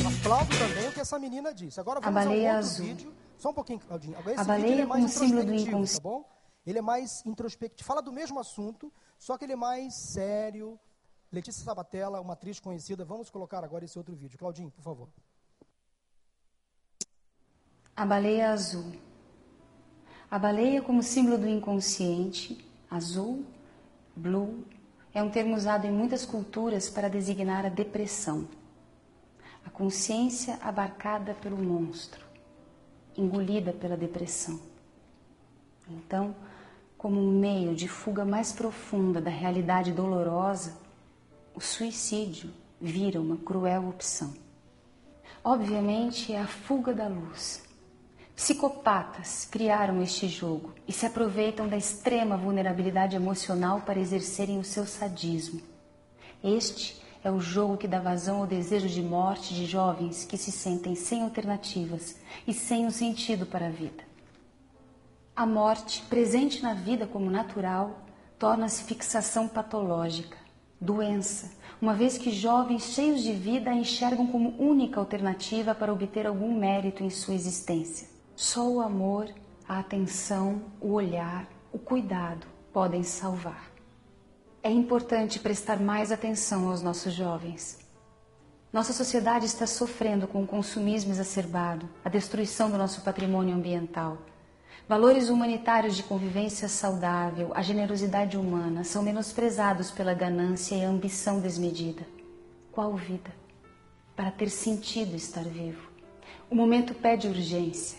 [0.00, 1.78] Eu aplaudo também o que essa menina disse.
[1.78, 2.86] Agora vamos a baleia ao outro azul.
[2.86, 3.14] vídeo.
[3.36, 4.16] Só um pouquinho, Claudinho.
[4.16, 5.96] Agora, esse a baleia é mais símbolo do inconsciente.
[5.96, 6.24] Tá bom?
[6.66, 7.86] Ele é mais introspectivo.
[7.86, 10.80] Fala do mesmo assunto, só que ele é mais sério.
[11.32, 13.04] Letícia Sabatella, uma atriz conhecida.
[13.04, 14.38] Vamos colocar agora esse outro vídeo.
[14.38, 15.08] Claudinho, por favor.
[17.94, 18.92] A baleia azul.
[20.30, 23.44] A baleia como símbolo do inconsciente, azul,
[24.14, 24.64] blue,
[25.14, 28.46] é um termo usado em muitas culturas para designar a depressão.
[29.64, 32.24] A consciência abarcada pelo monstro,
[33.16, 34.60] engolida pela depressão.
[35.88, 36.34] Então,
[36.98, 40.76] como um meio de fuga mais profunda da realidade dolorosa,
[41.56, 44.32] o suicídio vira uma cruel opção.
[45.42, 47.66] Obviamente, é a fuga da luz,
[48.36, 54.84] Psicopatas criaram este jogo e se aproveitam da extrema vulnerabilidade emocional para exercerem o seu
[54.84, 55.62] sadismo.
[56.44, 60.52] Este é o jogo que dá vazão ao desejo de morte de jovens que se
[60.52, 64.04] sentem sem alternativas e sem um sentido para a vida.
[65.34, 68.02] A morte, presente na vida como natural,
[68.38, 70.36] torna-se fixação patológica,
[70.80, 71.50] doença,
[71.80, 76.58] uma vez que jovens cheios de vida a enxergam como única alternativa para obter algum
[76.58, 78.08] mérito em sua existência.
[78.34, 79.28] Só o amor,
[79.68, 83.70] a atenção, o olhar, o cuidado podem salvar.
[84.62, 87.78] É importante prestar mais atenção aos nossos jovens.
[88.72, 94.18] Nossa sociedade está sofrendo com o consumismo exacerbado, a destruição do nosso patrimônio ambiental.
[94.88, 102.06] Valores humanitários de convivência saudável, a generosidade humana são menosprezados pela ganância e ambição desmedida.
[102.70, 103.34] Qual vida?
[104.14, 105.90] Para ter sentido estar vivo.
[106.48, 107.98] O momento pede urgência.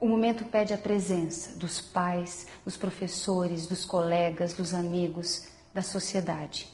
[0.00, 6.66] O momento pede a presença dos pais, dos professores, dos colegas, dos amigos, da sociedade.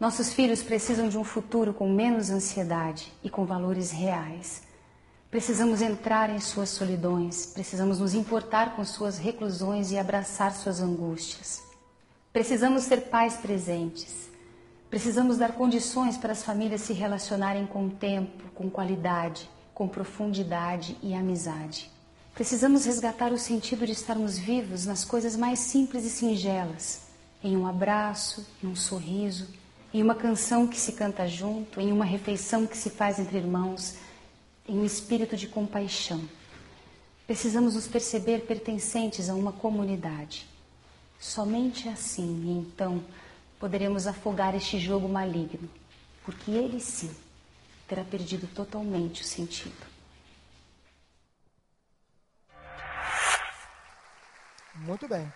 [0.00, 4.62] Nossos filhos precisam de um futuro com menos ansiedade e com valores reais.
[5.34, 11.60] Precisamos entrar em suas solidões, precisamos nos importar com suas reclusões e abraçar suas angústias.
[12.32, 14.30] Precisamos ser pais presentes.
[14.88, 21.14] Precisamos dar condições para as famílias se relacionarem com tempo, com qualidade, com profundidade e
[21.14, 21.90] amizade.
[22.32, 27.08] Precisamos resgatar o sentido de estarmos vivos nas coisas mais simples e singelas,
[27.42, 29.48] em um abraço, em um sorriso,
[29.92, 33.96] em uma canção que se canta junto, em uma refeição que se faz entre irmãos,
[34.66, 36.28] em um espírito de compaixão.
[37.26, 40.46] Precisamos nos perceber pertencentes a uma comunidade.
[41.18, 43.04] Somente assim, então,
[43.58, 45.70] poderemos afogar este jogo maligno,
[46.24, 47.14] porque ele sim
[47.88, 49.86] terá perdido totalmente o sentido.
[54.74, 55.32] Muito bem.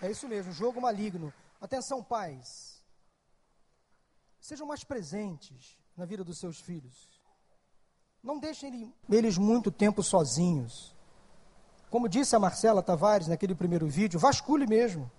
[0.00, 1.32] É isso mesmo, jogo maligno.
[1.60, 2.82] Atenção, pais.
[4.40, 7.11] Sejam mais presentes na vida dos seus filhos.
[8.22, 10.94] Não deixem eles muito tempo sozinhos.
[11.90, 15.10] Como disse a Marcela Tavares naquele primeiro vídeo, vasculhe mesmo.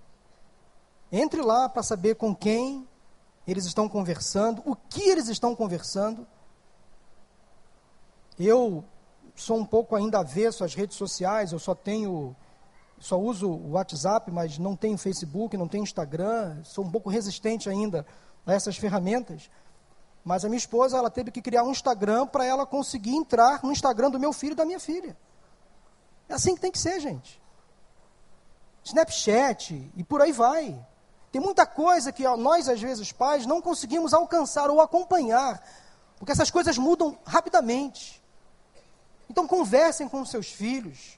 [1.12, 2.88] Entre lá para saber com quem
[3.46, 6.26] eles estão conversando, o que eles estão conversando.
[8.40, 8.86] Eu
[9.36, 12.34] sou um pouco ainda avesso às redes sociais, eu só tenho
[13.00, 17.70] só uso o WhatsApp, mas não tenho Facebook, não tenho Instagram, sou um pouco resistente
[17.70, 18.06] ainda
[18.46, 19.50] a essas ferramentas.
[20.24, 23.72] Mas a minha esposa, ela teve que criar um Instagram para ela conseguir entrar no
[23.72, 25.18] Instagram do meu filho e da minha filha.
[26.30, 27.42] É assim que tem que ser, gente.
[28.84, 30.80] Snapchat e por aí vai.
[31.32, 35.62] Tem muita coisa que nós, às vezes, pais, não conseguimos alcançar ou acompanhar,
[36.18, 38.22] porque essas coisas mudam rapidamente.
[39.30, 41.18] Então, conversem com seus filhos.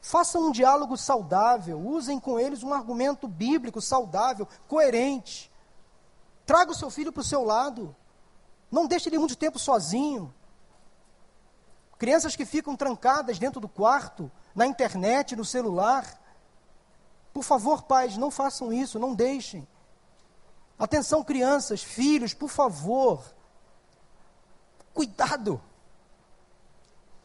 [0.00, 5.51] Façam um diálogo saudável, usem com eles um argumento bíblico saudável, coerente.
[6.44, 7.94] Traga o seu filho para o seu lado.
[8.70, 10.32] Não deixe ele muito tempo sozinho.
[11.98, 16.20] Crianças que ficam trancadas dentro do quarto, na internet, no celular.
[17.32, 19.66] Por favor, pais, não façam isso, não deixem.
[20.78, 23.22] Atenção, crianças, filhos, por favor.
[24.92, 25.62] Cuidado.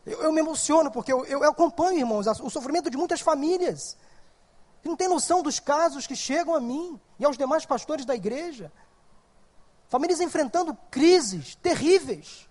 [0.05, 3.97] Eu, eu me emociono porque eu, eu, acompanho, irmãos, o sofrimento de muitas famílias.
[4.83, 8.71] Não tem noção dos casos que chegam a mim e aos demais pastores da igreja.
[9.89, 12.47] Famílias enfrentando crises terríveis.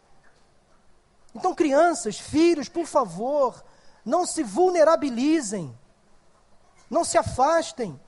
[1.35, 3.63] Então, crianças, filhos, por favor,
[4.05, 5.77] não se vulnerabilizem.
[6.89, 8.01] Não se afastem.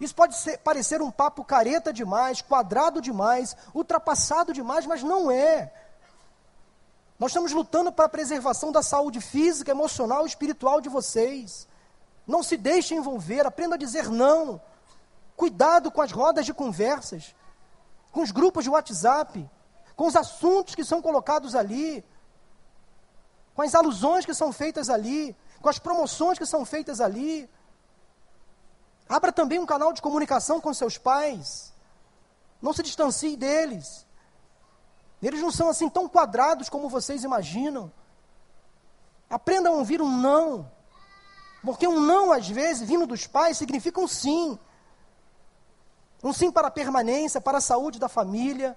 [0.00, 5.70] Isso pode ser, parecer um papo careta demais, quadrado demais, ultrapassado demais, mas não é.
[7.18, 11.68] Nós estamos lutando para a preservação da saúde física, emocional e espiritual de vocês.
[12.26, 14.58] Não se deixe envolver, aprenda a dizer não.
[15.36, 17.34] Cuidado com as rodas de conversas,
[18.10, 19.48] com os grupos de WhatsApp,
[19.96, 22.04] com os assuntos que são colocados ali.
[23.54, 27.48] com as alusões que são feitas ali, com as promoções que são feitas ali.
[29.08, 31.72] Abra também um canal de comunicação com seus pais.
[32.62, 34.06] Não se distancie deles.
[35.20, 37.92] Eles não são assim tão quadrados como vocês imaginam.
[39.28, 40.70] Aprendam a ouvir um não.
[41.62, 44.58] Porque um não, às vezes, vindo dos pais, significa um sim.
[46.22, 48.76] Um sim para a permanência, para a saúde da família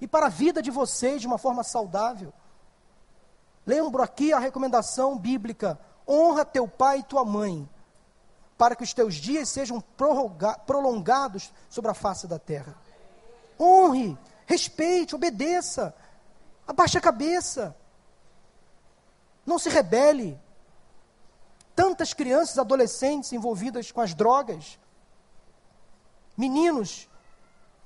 [0.00, 2.32] e para a vida de vocês de uma forma saudável.
[3.66, 7.68] Lembro aqui a recomendação bíblica: honra teu pai e tua mãe,
[8.56, 9.82] para que os teus dias sejam
[10.66, 12.76] prolongados sobre a face da terra.
[13.58, 14.16] Honre,
[14.46, 15.94] respeite, obedeça,
[16.66, 17.76] abaixe a cabeça,
[19.44, 20.40] não se rebele.
[21.74, 24.78] Tantas crianças, adolescentes envolvidas com as drogas,
[26.36, 27.08] meninos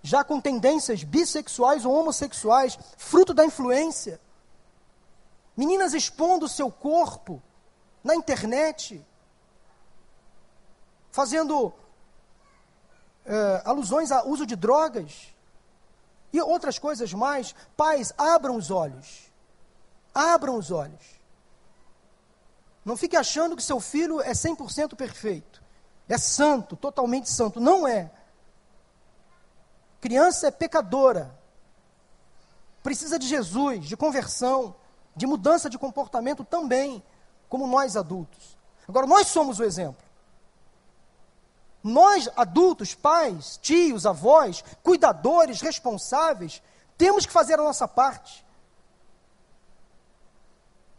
[0.02, 4.20] já com tendências bissexuais ou homossexuais, fruto da influência.
[5.56, 7.42] Meninas expondo o seu corpo
[8.02, 9.04] na internet,
[11.10, 11.74] fazendo
[13.24, 15.34] é, alusões a uso de drogas
[16.32, 17.54] e outras coisas mais.
[17.76, 19.30] Pais, abram os olhos.
[20.14, 21.18] Abram os olhos.
[22.84, 25.62] Não fique achando que seu filho é 100% perfeito.
[26.08, 27.60] É santo, totalmente santo.
[27.60, 28.10] Não é.
[30.00, 31.36] Criança é pecadora.
[32.82, 34.74] Precisa de Jesus, de conversão,
[35.14, 37.02] de mudança de comportamento também,
[37.48, 38.56] como nós adultos.
[38.88, 40.06] Agora, nós somos o exemplo.
[41.82, 46.62] Nós, adultos, pais, tios, avós, cuidadores, responsáveis,
[46.96, 48.44] temos que fazer a nossa parte.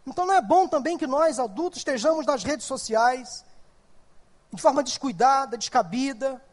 [0.05, 3.45] Então não é bom também que nós, adultos, estejamos nas redes sociais,
[4.51, 6.43] de forma descuidada, descabida,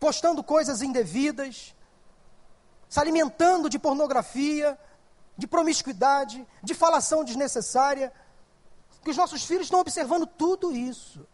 [0.00, 1.74] postando coisas indevidas,
[2.94, 4.78] se alimentando de pornografia,
[5.36, 8.12] de promiscuidade, de falação desnecessária,
[9.02, 11.26] que os nossos filhos estão observando tudo isso.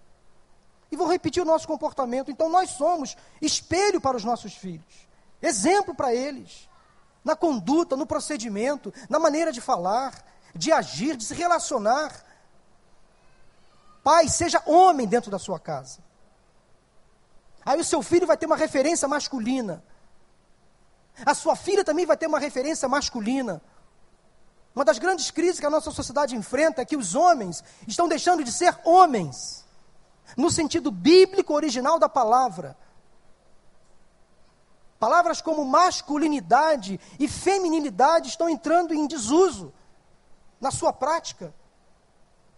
[0.90, 2.30] E vão repetir o nosso comportamento.
[2.30, 5.06] Então nós somos espelho para os nossos filhos,
[5.42, 6.66] exemplo para eles,
[7.22, 10.14] na conduta, no procedimento, na maneira de falar,
[10.54, 12.24] de agir, de se relacionar.
[14.02, 15.98] Pai, seja homem dentro da sua casa.
[17.66, 19.84] Aí o seu filho vai ter uma referência masculina.
[21.24, 23.61] A sua filha também vai ter uma referência masculina.
[24.74, 28.44] Uma das grandes crises que a nossa sociedade enfrenta é que os homens estão deixando
[28.44, 29.64] de ser homens,
[30.36, 32.76] no sentido bíblico original da palavra.
[34.98, 39.72] Palavras como masculinidade e feminilidade estão entrando em desuso
[40.61, 41.54] na sua prática.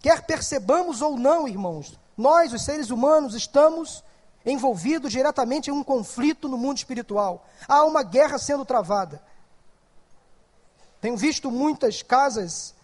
[0.00, 4.02] Quer percebamos ou não, irmãos, nós, os seres humanos, estamos
[4.44, 7.46] envolvido diretamente em um conflito no mundo espiritual.
[7.68, 9.22] Há uma guerra sendo travada.
[11.00, 12.74] Tenho visto muitas casas,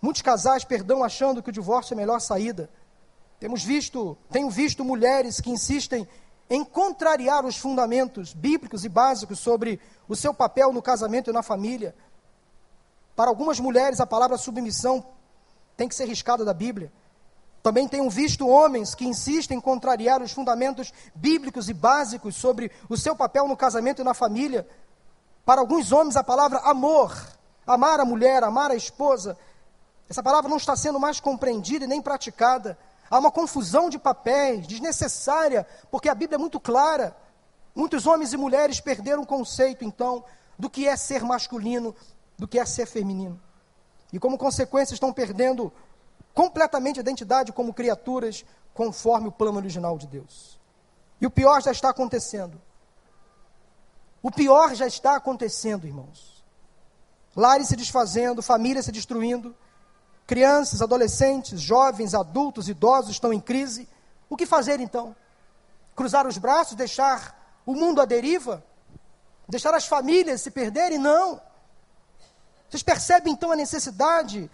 [0.00, 2.68] muitos casais, perdão, achando que o divórcio é a melhor saída.
[3.38, 6.08] Temos visto, tenho visto mulheres que insistem
[6.48, 11.42] em contrariar os fundamentos bíblicos e básicos sobre o seu papel no casamento e na
[11.42, 11.94] família.
[13.16, 15.06] Para algumas mulheres, a palavra submissão
[15.76, 16.92] tem que ser riscada da Bíblia.
[17.64, 22.96] Também tenho visto homens que insistem em contrariar os fundamentos bíblicos e básicos sobre o
[22.98, 24.68] seu papel no casamento e na família.
[25.46, 27.16] Para alguns homens, a palavra amor,
[27.66, 29.38] amar a mulher, amar a esposa,
[30.10, 32.76] essa palavra não está sendo mais compreendida e nem praticada.
[33.10, 37.16] Há uma confusão de papéis desnecessária, porque a Bíblia é muito clara.
[37.74, 40.22] Muitos homens e mulheres perderam o conceito, então,
[40.58, 41.96] do que é ser masculino,
[42.38, 43.40] do que é ser feminino.
[44.12, 45.72] E, como consequência, estão perdendo
[46.34, 50.58] completamente a identidade como criaturas conforme o plano original de Deus.
[51.20, 52.60] E o pior já está acontecendo.
[54.20, 56.44] O pior já está acontecendo, irmãos.
[57.36, 59.54] Lares se desfazendo, famílias se destruindo,
[60.26, 63.88] crianças, adolescentes, jovens, adultos, idosos estão em crise.
[64.28, 65.14] O que fazer então?
[65.94, 68.64] Cruzar os braços, deixar o mundo à deriva?
[69.48, 70.98] Deixar as famílias se perderem?
[70.98, 71.40] Não.
[72.68, 74.50] Vocês percebem então a necessidade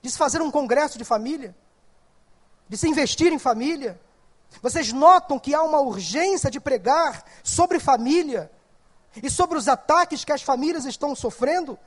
[0.00, 1.54] de se fazer um congresso de família,
[2.68, 4.00] de se investir em família.
[4.62, 8.50] Vocês notam que há uma urgência de pregar sobre família
[9.22, 11.78] e sobre os ataques que as famílias estão sofrendo?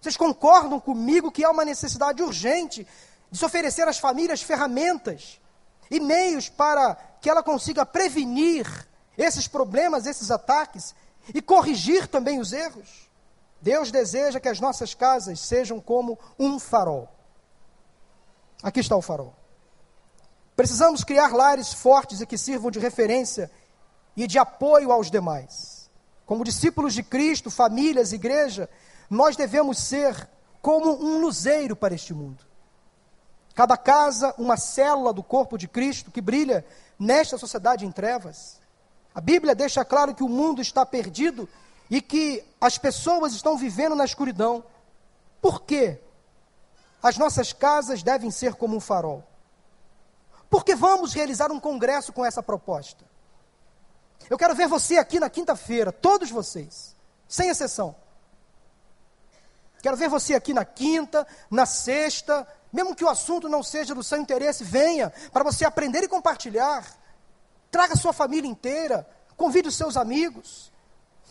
[0.00, 2.86] Vocês concordam comigo que há uma necessidade urgente
[3.30, 5.40] de se oferecer às famílias ferramentas
[5.90, 8.66] e meios para que ela consiga prevenir
[9.16, 10.94] esses problemas, esses ataques
[11.34, 13.08] e corrigir também os erros?
[13.60, 17.15] Deus deseja que as nossas casas sejam como um farol
[18.62, 19.34] Aqui está o farol.
[20.54, 23.50] Precisamos criar lares fortes e que sirvam de referência
[24.16, 25.90] e de apoio aos demais.
[26.24, 28.68] Como discípulos de Cristo, famílias, igreja,
[29.10, 30.28] nós devemos ser
[30.62, 32.44] como um luzeiro para este mundo.
[33.54, 36.64] Cada casa, uma célula do corpo de Cristo que brilha
[36.98, 38.58] nesta sociedade em trevas.
[39.14, 41.48] A Bíblia deixa claro que o mundo está perdido
[41.88, 44.64] e que as pessoas estão vivendo na escuridão.
[45.40, 46.00] Por quê?
[47.06, 49.22] As nossas casas devem ser como um farol.
[50.50, 53.04] Porque vamos realizar um congresso com essa proposta.
[54.28, 56.96] Eu quero ver você aqui na quinta-feira, todos vocês,
[57.28, 57.94] sem exceção.
[59.80, 64.02] Quero ver você aqui na quinta, na sexta, mesmo que o assunto não seja do
[64.02, 66.84] seu interesse, venha para você aprender e compartilhar.
[67.70, 70.72] Traga a sua família inteira, convide os seus amigos.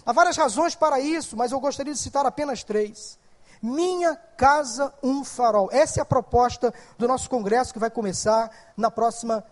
[0.06, 3.20] Há várias razões para isso, mas eu gostaria de citar apenas três.
[3.66, 5.70] Minha Casa Um Farol.
[5.72, 9.44] Essa é a proposta do nosso congresso que vai começar na próxima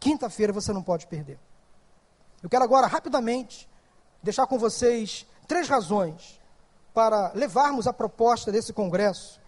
[0.00, 1.38] quinta-feira, você não pode perder.
[2.42, 3.68] Eu quero agora, rapidamente,
[4.22, 6.40] deixar com vocês três razões
[6.94, 9.38] para levarmos a proposta desse congresso,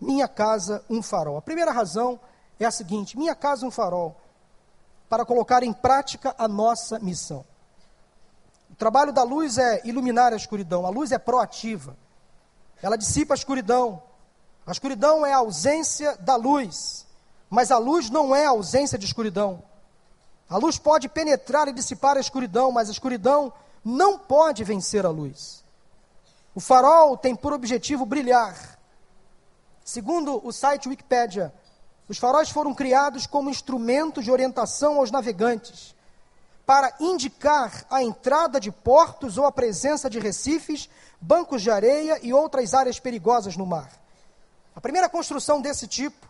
[0.00, 1.36] Minha Casa Um Farol.
[1.36, 2.18] A primeira razão
[2.58, 4.16] é a seguinte: Minha Casa Um Farol,
[5.06, 7.44] para colocar em prática a nossa missão.
[8.70, 11.94] O trabalho da luz é iluminar a escuridão, a luz é proativa.
[12.82, 14.02] Ela dissipa a escuridão.
[14.66, 17.06] A escuridão é a ausência da luz,
[17.48, 19.62] mas a luz não é a ausência de escuridão.
[20.48, 23.52] A luz pode penetrar e dissipar a escuridão, mas a escuridão
[23.84, 25.64] não pode vencer a luz.
[26.54, 28.78] O farol tem por objetivo brilhar.
[29.84, 31.52] Segundo o site Wikipedia,
[32.08, 35.95] os faróis foram criados como instrumento de orientação aos navegantes
[36.66, 40.90] para indicar a entrada de portos ou a presença de recifes,
[41.20, 43.88] bancos de areia e outras áreas perigosas no mar.
[44.74, 46.26] A primeira construção desse tipo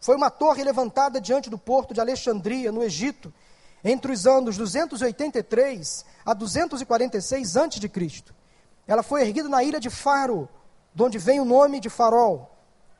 [0.00, 3.32] foi uma torre levantada diante do porto de Alexandria, no Egito,
[3.84, 8.24] entre os anos 283 a 246 a.C.
[8.88, 10.48] Ela foi erguida na ilha de Faro,
[10.92, 12.50] de onde vem o nome de Farol,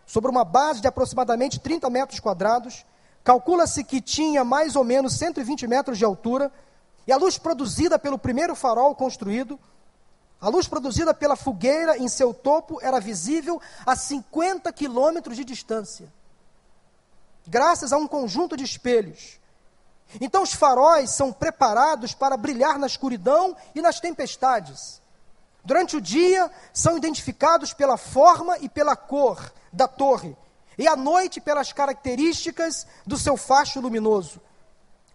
[0.06, 2.84] sobre uma base de aproximadamente 30 metros quadrados,
[3.28, 6.50] Calcula-se que tinha mais ou menos 120 metros de altura,
[7.06, 9.60] e a luz produzida pelo primeiro farol construído,
[10.40, 16.10] a luz produzida pela fogueira em seu topo era visível a 50 quilômetros de distância,
[17.46, 19.38] graças a um conjunto de espelhos.
[20.22, 25.02] Então, os faróis são preparados para brilhar na escuridão e nas tempestades.
[25.62, 30.34] Durante o dia, são identificados pela forma e pela cor da torre
[30.78, 34.40] e à noite pelas características do seu facho luminoso.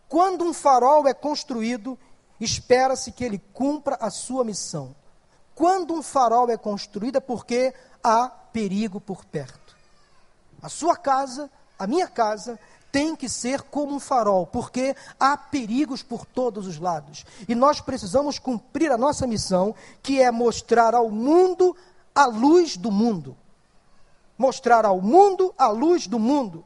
[0.10, 1.98] Quando um farol é construído,
[2.40, 4.94] espera-se que ele cumpra a sua missão.
[5.56, 9.76] Quando um farol é construído é porque há perigo por perto.
[10.62, 11.50] A sua casa,
[11.80, 12.60] a minha casa,
[12.92, 17.26] tem que ser como um farol, porque há perigos por todos os lados.
[17.48, 21.76] E nós precisamos cumprir a nossa missão, que é mostrar ao mundo
[22.14, 23.36] a luz do mundo
[24.44, 26.66] mostrar ao mundo a luz do mundo.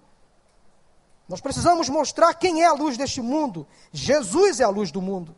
[1.29, 3.67] Nós precisamos mostrar quem é a luz deste mundo.
[3.91, 5.35] Jesus é a luz do mundo.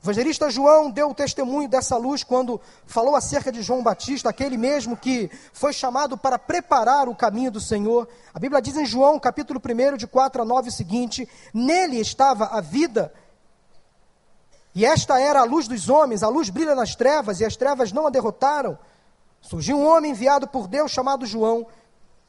[0.00, 4.56] O evangelista João deu o testemunho dessa luz quando falou acerca de João Batista, aquele
[4.56, 8.08] mesmo que foi chamado para preparar o caminho do Senhor.
[8.32, 12.46] A Bíblia diz em João, capítulo 1, de 4 a 9, o seguinte: Nele estava
[12.46, 13.12] a vida,
[14.74, 17.92] e esta era a luz dos homens, a luz brilha nas trevas, e as trevas
[17.92, 18.78] não a derrotaram.
[19.40, 21.66] Surgiu um homem enviado por Deus chamado João.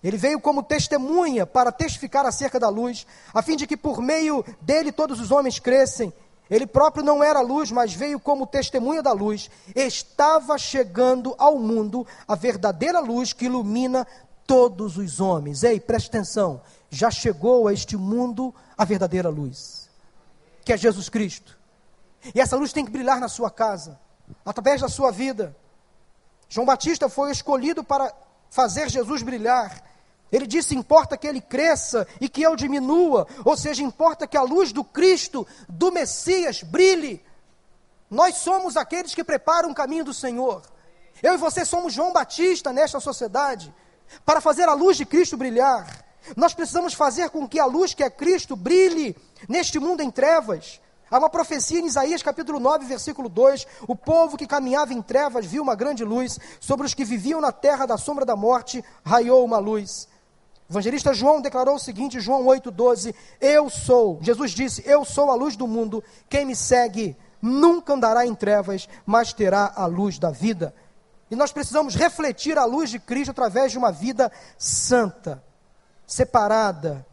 [0.03, 4.45] Ele veio como testemunha para testificar acerca da luz, a fim de que por meio
[4.61, 6.13] dele todos os homens crescem.
[6.49, 9.51] Ele próprio não era luz, mas veio como testemunha da luz.
[9.75, 14.07] Estava chegando ao mundo a verdadeira luz que ilumina
[14.47, 15.61] todos os homens.
[15.61, 16.61] Ei, preste atenção.
[16.89, 19.89] Já chegou a este mundo a verdadeira luz,
[20.65, 21.55] que é Jesus Cristo.
[22.33, 23.99] E essa luz tem que brilhar na sua casa,
[24.43, 25.55] através da sua vida.
[26.49, 28.11] João Batista foi escolhido para
[28.49, 29.83] fazer Jesus brilhar.
[30.31, 34.41] Ele disse: importa que ele cresça e que eu diminua, ou seja, importa que a
[34.41, 37.23] luz do Cristo, do Messias, brilhe.
[38.09, 40.63] Nós somos aqueles que preparam o caminho do Senhor.
[41.21, 43.73] Eu e você somos João Batista nesta sociedade,
[44.25, 46.05] para fazer a luz de Cristo brilhar.
[46.35, 49.15] Nós precisamos fazer com que a luz que é Cristo brilhe
[49.47, 50.81] neste mundo em trevas.
[51.11, 55.45] Há uma profecia em Isaías capítulo 9, versículo 2: O povo que caminhava em trevas
[55.45, 59.43] viu uma grande luz, sobre os que viviam na terra da sombra da morte raiou
[59.43, 60.07] uma luz.
[60.69, 65.35] O evangelista João declarou o seguinte, João 8,12: Eu sou, Jesus disse, Eu sou a
[65.35, 70.29] luz do mundo, quem me segue nunca andará em trevas, mas terá a luz da
[70.29, 70.75] vida.
[71.31, 75.43] E nós precisamos refletir a luz de Cristo através de uma vida santa,
[76.05, 77.05] separada,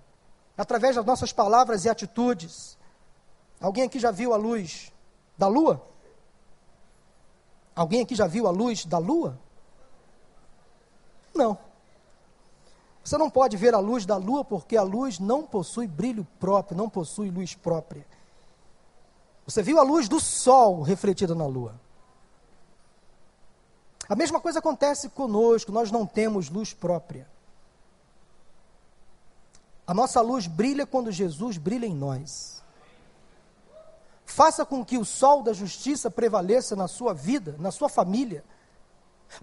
[0.57, 2.76] através das nossas palavras e atitudes.
[3.61, 4.93] Alguém aqui já viu a luz
[5.37, 5.83] da lua?
[7.75, 9.39] Alguém aqui já viu a luz da lua?
[11.35, 11.59] Não.
[13.05, 16.77] Você não pode ver a luz da lua porque a luz não possui brilho próprio,
[16.77, 18.07] não possui luz própria.
[19.47, 21.79] Você viu a luz do sol refletida na lua.
[24.09, 27.29] A mesma coisa acontece conosco, nós não temos luz própria.
[29.87, 32.56] A nossa luz brilha quando Jesus brilha em nós.
[34.27, 38.45] Faça com que o sol da justiça prevaleça na sua vida, na sua família.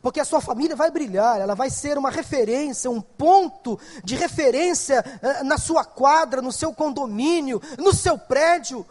[0.02, 5.04] Porque a sua família vai brilhar, ela vai ser uma referência, um ponto de referência
[5.22, 8.86] uh, na sua quadra, no seu condomínio, no seu prédio,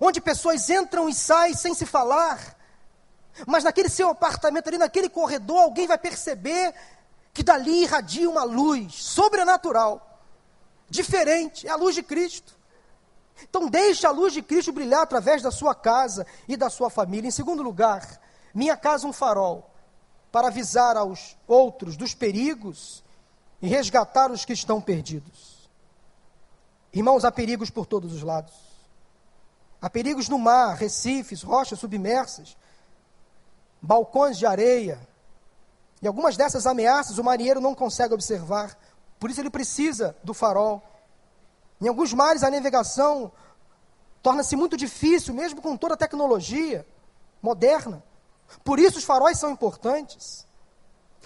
[0.00, 2.56] onde pessoas entram e saem sem se falar.
[3.46, 6.74] Mas naquele seu apartamento ali, naquele corredor, alguém vai perceber
[7.32, 10.20] que dali irradia uma luz sobrenatural,
[10.90, 12.57] diferente, é a luz de Cristo.
[13.42, 17.28] Então deixe a luz de Cristo brilhar através da sua casa e da sua família.
[17.28, 18.20] Em segundo lugar,
[18.54, 19.70] minha casa um farol
[20.32, 23.02] para avisar aos outros dos perigos
[23.60, 25.68] e resgatar os que estão perdidos.
[26.92, 28.54] Irmãos, há perigos por todos os lados.
[29.80, 32.56] Há perigos no mar, recifes, rochas submersas,
[33.80, 35.00] balcões de areia.
[36.02, 38.76] E algumas dessas ameaças o marinheiro não consegue observar,
[39.18, 40.82] por isso ele precisa do farol.
[41.80, 43.30] Em alguns mares a navegação
[44.22, 46.86] torna-se muito difícil, mesmo com toda a tecnologia
[47.40, 48.02] moderna.
[48.64, 50.46] Por isso os faróis são importantes.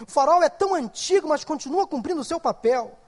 [0.00, 2.98] O farol é tão antigo, mas continua cumprindo o seu papel.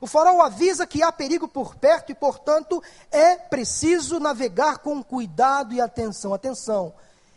[0.00, 5.72] O farol avisa que há perigo por perto e, portanto, é preciso navegar com cuidado
[5.72, 6.34] e atenção.
[6.34, 6.92] Atenção,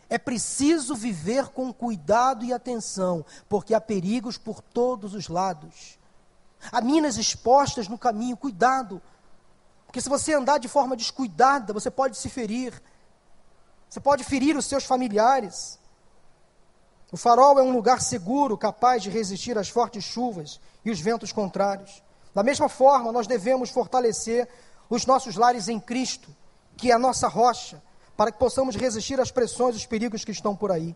[0.09, 5.97] é preciso viver com cuidado e atenção, porque há perigos por todos os lados.
[6.71, 9.01] Há minas expostas no caminho, cuidado.
[9.89, 12.79] Porque se você andar de forma descuidada, você pode se ferir.
[13.89, 15.79] Você pode ferir os seus familiares.
[17.11, 21.31] O farol é um lugar seguro, capaz de resistir às fortes chuvas e os ventos
[21.31, 22.03] contrários.
[22.35, 24.47] Da mesma forma, nós devemos fortalecer
[24.91, 26.29] os nossos lares em Cristo,
[26.77, 27.81] que é a nossa rocha,
[28.15, 30.95] para que possamos resistir às pressões e os perigos que estão por aí.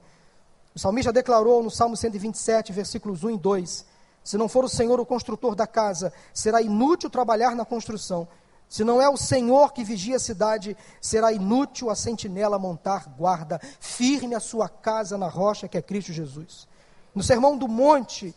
[0.76, 3.86] O salmista declarou no Salmo 127, versículos 1 e 2:
[4.24, 8.28] Se não for o Senhor o construtor da casa, será inútil trabalhar na construção.
[8.70, 13.60] Se não é o Senhor que vigia a cidade, será inútil a sentinela montar guarda.
[13.80, 16.68] Firme a sua casa na rocha que é Cristo Jesus.
[17.14, 18.36] No Sermão do Monte,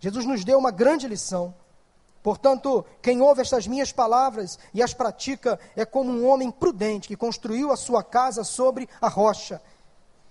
[0.00, 1.54] Jesus nos deu uma grande lição.
[2.22, 7.16] Portanto, quem ouve estas minhas palavras e as pratica é como um homem prudente que
[7.16, 9.62] construiu a sua casa sobre a rocha.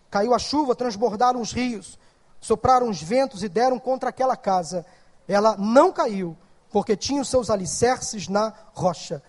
[0.10, 1.98] Caiu a chuva, transbordaram os rios,
[2.41, 4.86] sopraram os ventos e deram contra aquela casa.
[5.26, 6.38] Ela não caiu,
[6.70, 9.24] porque tinha os seus alicerces na rocha.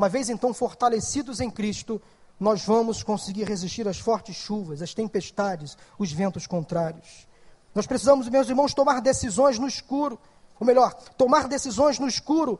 [0.00, 2.00] Uma vez então fortalecidos em Cristo,
[2.40, 7.28] nós vamos conseguir resistir às fortes chuvas, às tempestades, os ventos contrários.
[7.74, 10.18] Nós precisamos, meus irmãos, tomar decisões no escuro.
[10.58, 12.58] Ou melhor, tomar decisões no escuro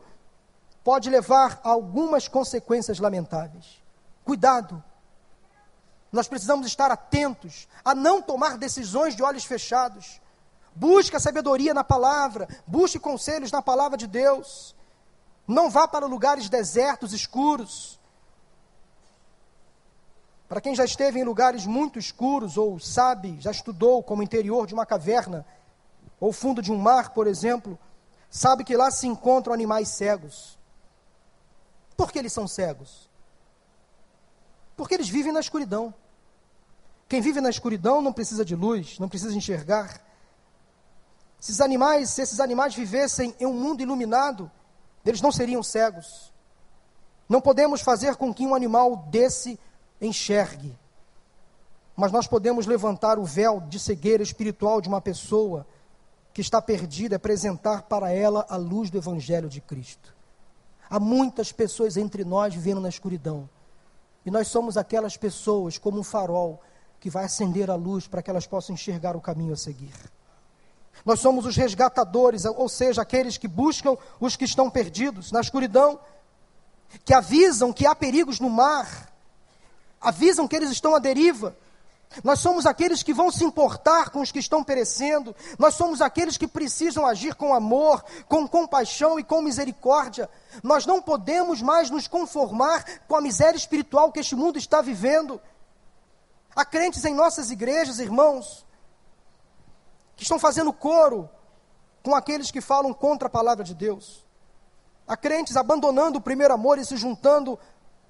[0.83, 3.81] pode levar a algumas consequências lamentáveis.
[4.23, 4.83] Cuidado.
[6.11, 10.21] Nós precisamos estar atentos a não tomar decisões de olhos fechados.
[10.75, 14.75] Busque a sabedoria na palavra, busque conselhos na palavra de Deus.
[15.47, 17.99] Não vá para lugares desertos, escuros.
[20.47, 24.73] Para quem já esteve em lugares muito escuros, ou sabe, já estudou como interior de
[24.73, 25.45] uma caverna,
[26.19, 27.79] ou fundo de um mar, por exemplo,
[28.29, 30.59] sabe que lá se encontram animais cegos.
[31.95, 33.09] Por que eles são cegos?
[34.75, 35.93] Porque eles vivem na escuridão.
[37.07, 40.01] Quem vive na escuridão não precisa de luz, não precisa enxergar.
[41.39, 44.49] Se esses animais, se esses animais vivessem em um mundo iluminado,
[45.05, 46.31] eles não seriam cegos.
[47.27, 49.59] Não podemos fazer com que um animal desse
[49.99, 50.77] enxergue.
[51.95, 55.65] Mas nós podemos levantar o véu de cegueira espiritual de uma pessoa
[56.33, 60.15] que está perdida, apresentar para ela a luz do Evangelho de Cristo.
[60.89, 63.49] Há muitas pessoas entre nós vivendo na escuridão.
[64.25, 66.61] E nós somos aquelas pessoas, como um farol,
[66.99, 69.93] que vai acender a luz para que elas possam enxergar o caminho a seguir.
[71.05, 75.99] Nós somos os resgatadores, ou seja, aqueles que buscam os que estão perdidos na escuridão,
[77.03, 79.11] que avisam que há perigos no mar,
[79.99, 81.55] avisam que eles estão à deriva.
[82.23, 85.33] Nós somos aqueles que vão se importar com os que estão perecendo.
[85.57, 90.29] Nós somos aqueles que precisam agir com amor, com compaixão e com misericórdia.
[90.61, 95.39] Nós não podemos mais nos conformar com a miséria espiritual que este mundo está vivendo.
[96.53, 98.65] Há crentes em nossas igrejas, irmãos,
[100.21, 101.27] que estão fazendo coro
[102.03, 104.23] com aqueles que falam contra a palavra de Deus.
[105.07, 107.57] Há crentes abandonando o primeiro amor e se juntando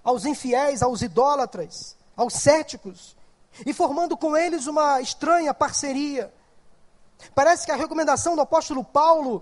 [0.03, 3.15] aos infiéis, aos idólatras, aos céticos,
[3.65, 6.33] e formando com eles uma estranha parceria.
[7.33, 9.41] Parece que a recomendação do apóstolo Paulo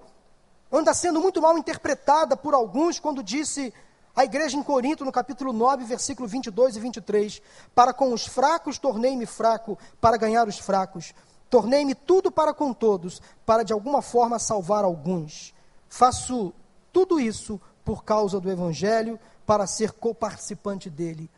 [0.72, 3.74] anda sendo muito mal interpretada por alguns quando disse
[4.16, 7.42] a igreja em Corinto, no capítulo 9, versículo 22 e 23,
[7.74, 11.16] para com os fracos tornei-me fraco, para ganhar os fracos.
[11.50, 15.54] Tornei-me tudo para com todos, para de alguma forma salvar alguns.
[15.88, 16.54] Faço
[16.94, 21.30] tudo isso por causa do Evangelho, para ser coparticipante dele.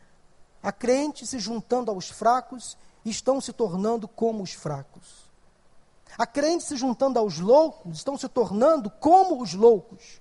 [0.62, 5.30] A crente se juntando aos fracos estão se tornando como os fracos.
[6.18, 10.20] A crente se juntando aos loucos estão se tornando como os loucos.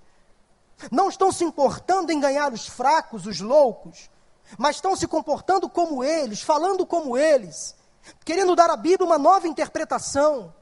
[0.89, 4.09] Não estão se importando em ganhar os fracos, os loucos,
[4.57, 7.75] mas estão se comportando como eles, falando como eles,
[8.23, 10.53] querendo dar à Bíblia uma nova interpretação.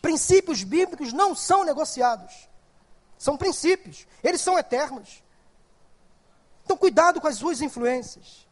[0.00, 2.48] Princípios bíblicos não são negociados.
[3.18, 5.22] São princípios, eles são eternos.
[6.64, 8.46] Então, cuidado com as suas influências.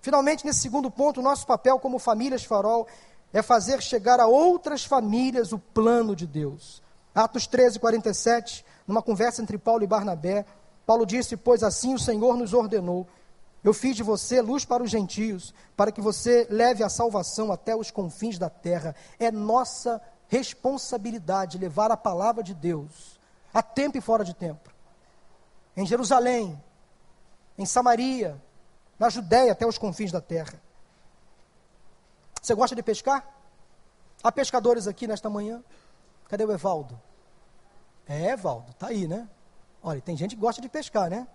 [0.00, 2.86] Finalmente, nesse segundo ponto, o nosso papel como famílias farol
[3.32, 6.82] é fazer chegar a outras famílias o plano de Deus.
[7.14, 10.44] Atos 13, 47, numa conversa entre Paulo e Barnabé,
[10.86, 13.06] Paulo disse: Pois assim o Senhor nos ordenou.
[13.64, 17.74] Eu fiz de você luz para os gentios, para que você leve a salvação até
[17.74, 18.94] os confins da terra.
[19.18, 23.18] É nossa responsabilidade levar a palavra de Deus,
[23.54, 24.70] a tempo e fora de tempo.
[25.74, 26.62] Em Jerusalém,
[27.56, 28.38] em Samaria,
[28.98, 30.60] na Judéia até os confins da terra.
[32.42, 33.26] Você gosta de pescar?
[34.22, 35.64] Há pescadores aqui nesta manhã?
[36.28, 37.00] Cadê o Evaldo?
[38.06, 39.26] É, Evaldo, tá aí, né?
[39.82, 41.26] Olha, tem gente que gosta de pescar, né?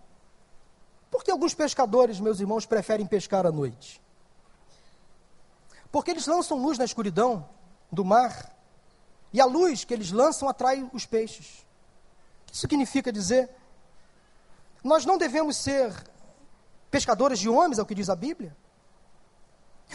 [1.19, 4.01] Por que alguns pescadores, meus irmãos, preferem pescar à noite?
[5.91, 7.45] Porque eles lançam luz na escuridão
[7.91, 8.55] do mar,
[9.33, 11.65] e a luz que eles lançam atrai os peixes.
[12.43, 13.49] O que significa dizer?
[14.81, 15.93] Nós não devemos ser
[16.89, 18.55] pescadores de homens, é o que diz a Bíblia.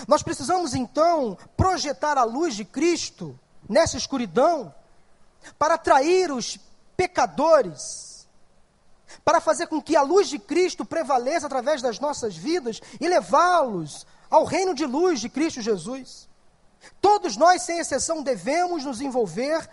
[0.07, 4.75] Nós precisamos então projetar a luz de Cristo nessa escuridão
[5.59, 6.59] para atrair os
[6.95, 8.13] pecadores,
[9.24, 14.06] para fazer com que a luz de Cristo prevaleça através das nossas vidas e levá-los
[14.30, 16.28] ao reino de luz de Cristo Jesus.
[17.00, 19.68] Todos nós, sem exceção, devemos nos envolver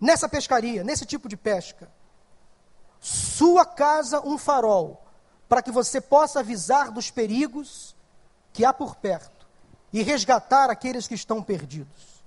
[0.00, 1.90] nessa pescaria, nesse tipo de pesca.
[3.00, 5.02] Sua casa, um farol
[5.48, 7.94] para que você possa avisar dos perigos
[8.52, 9.46] que há por perto
[9.92, 12.22] e resgatar aqueles que estão perdidos.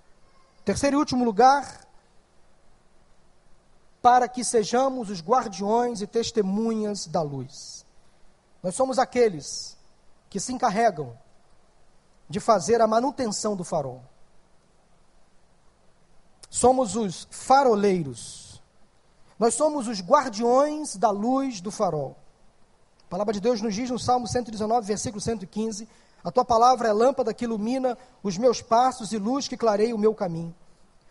[0.64, 1.86] Terceiro e último lugar,
[4.02, 7.86] para que sejamos os guardiões e testemunhas da luz.
[8.64, 9.78] Nós somos aqueles
[10.30, 11.18] que se encarregam
[12.30, 14.02] de fazer a manutenção do farol.
[16.50, 18.62] Somos os faroleiros.
[19.38, 22.16] Nós somos os guardiões da luz do farol.
[23.06, 25.88] A palavra de Deus nos diz no Salmo 119, versículo 115:
[26.24, 30.00] A tua palavra é lâmpada que ilumina os meus passos e luz que clareia o
[30.00, 30.56] meu caminho.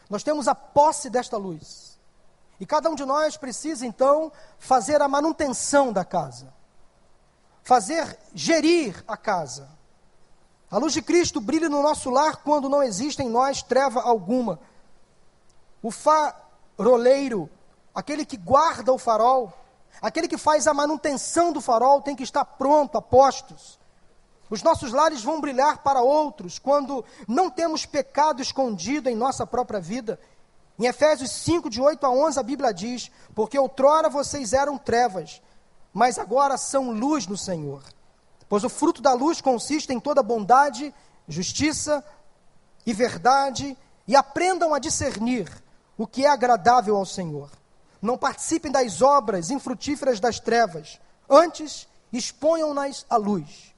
[0.09, 1.88] Nós temos a posse desta luz.
[2.61, 6.53] E cada um de nós precisa, então, fazer a manutenção da casa,
[7.63, 9.69] fazer gerir a casa.
[10.71, 14.59] A luz de Cristo brilha no nosso lar quando não existe em nós treva alguma.
[15.83, 17.49] O faroleiro,
[17.95, 19.53] aquele que guarda o farol,
[20.01, 23.79] Aquele que faz a manutenção do farol tem que estar pronto, a postos.
[24.49, 29.81] Os nossos lares vão brilhar para outros quando não temos pecado escondido em nossa própria
[29.81, 30.19] vida.
[30.79, 35.43] Em Efésios 5, de 8 a 11, a Bíblia diz: Porque outrora vocês eram trevas,
[35.93, 37.83] mas agora são luz no Senhor.
[38.49, 40.95] Pois o fruto da luz consiste em toda bondade,
[41.27, 42.05] justiça
[42.87, 43.77] e verdade,
[44.07, 45.51] e aprendam a discernir
[45.97, 47.51] o que é agradável ao Senhor.
[48.01, 51.01] Não participem das obras infrutíferas das trevas.
[51.29, 53.75] Antes, exponham-nas à luz.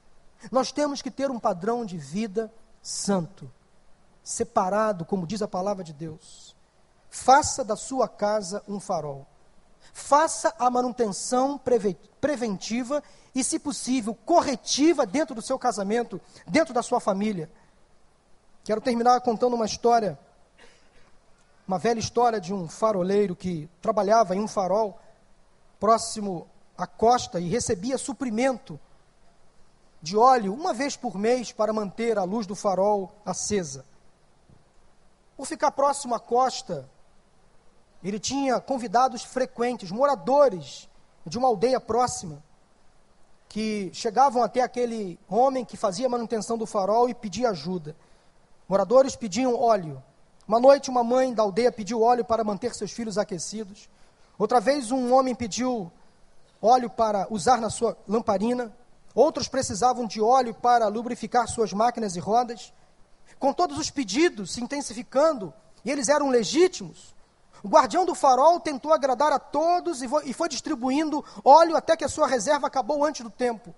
[0.53, 3.51] Nós temos que ter um padrão de vida santo,
[4.22, 6.49] separado, como diz a palavra de Deus.
[7.11, 9.26] Faça da sua casa um farol.
[9.92, 11.61] Faça a manutenção
[12.20, 13.02] preventiva
[13.34, 17.50] e, se possível, corretiva dentro do seu casamento, dentro da sua família.
[18.62, 20.18] Quero terminar contando uma história
[21.70, 24.98] uma velha história de um faroleiro que trabalhava em um farol
[25.78, 28.78] próximo à costa e recebia suprimento
[30.02, 33.84] de óleo uma vez por mês para manter a luz do farol acesa.
[35.36, 36.90] Por ficar próximo à costa,
[38.09, 40.88] ele tinha convidados frequentes, moradores
[41.26, 42.42] de uma aldeia próxima,
[43.48, 47.96] que chegavam até aquele homem que fazia manutenção do farol e pedia ajuda.
[48.68, 50.03] Moradores pediam óleo.
[50.46, 53.90] Uma noite, uma mãe da aldeia pediu óleo para manter seus filhos aquecidos.
[54.38, 55.90] Outra vez, um homem pediu
[56.62, 58.72] óleo para usar na sua lamparina.
[59.14, 62.72] Outros precisavam de óleo para lubrificar suas máquinas e rodas.
[63.38, 65.53] Com todos os pedidos se intensificando,
[65.84, 67.14] e eles eram legítimos,
[67.62, 72.08] O guardião do farol tentou agradar a todos e foi distribuindo óleo até que a
[72.08, 73.74] sua reserva acabou antes do tempo.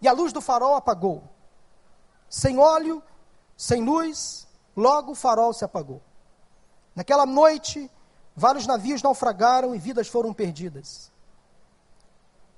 [0.00, 1.22] E a luz do farol apagou.
[2.28, 3.02] Sem óleo,
[3.56, 4.46] sem luz,
[4.76, 6.02] logo o farol se apagou.
[6.94, 7.90] Naquela noite,
[8.36, 11.10] vários navios naufragaram e vidas foram perdidas.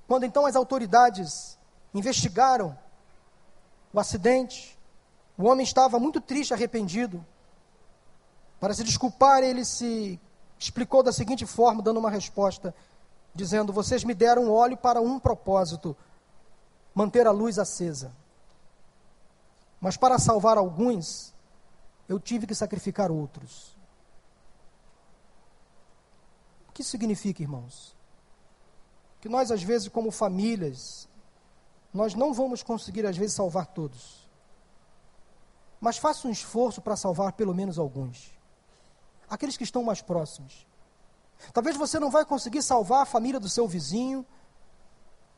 [0.08, 1.58] Quando então as autoridades
[1.94, 2.76] investigaram
[3.92, 4.76] o acidente,
[5.38, 7.24] o homem estava muito triste, arrependido.
[8.58, 10.20] Para se desculpar, ele se
[10.58, 12.74] explicou da seguinte forma, dando uma resposta,
[13.34, 15.96] dizendo: Vocês me deram óleo para um propósito,
[16.94, 18.12] manter a luz acesa.
[19.80, 21.34] Mas para salvar alguns,
[22.08, 23.76] eu tive que sacrificar outros.
[26.68, 27.94] O que significa, irmãos?
[29.20, 31.08] Que nós, às vezes, como famílias,
[31.92, 34.26] nós não vamos conseguir, às vezes, salvar todos.
[35.80, 38.35] Mas faça um esforço para salvar pelo menos alguns
[39.28, 40.66] aqueles que estão mais próximos.
[41.52, 44.24] Talvez você não vai conseguir salvar a família do seu vizinho,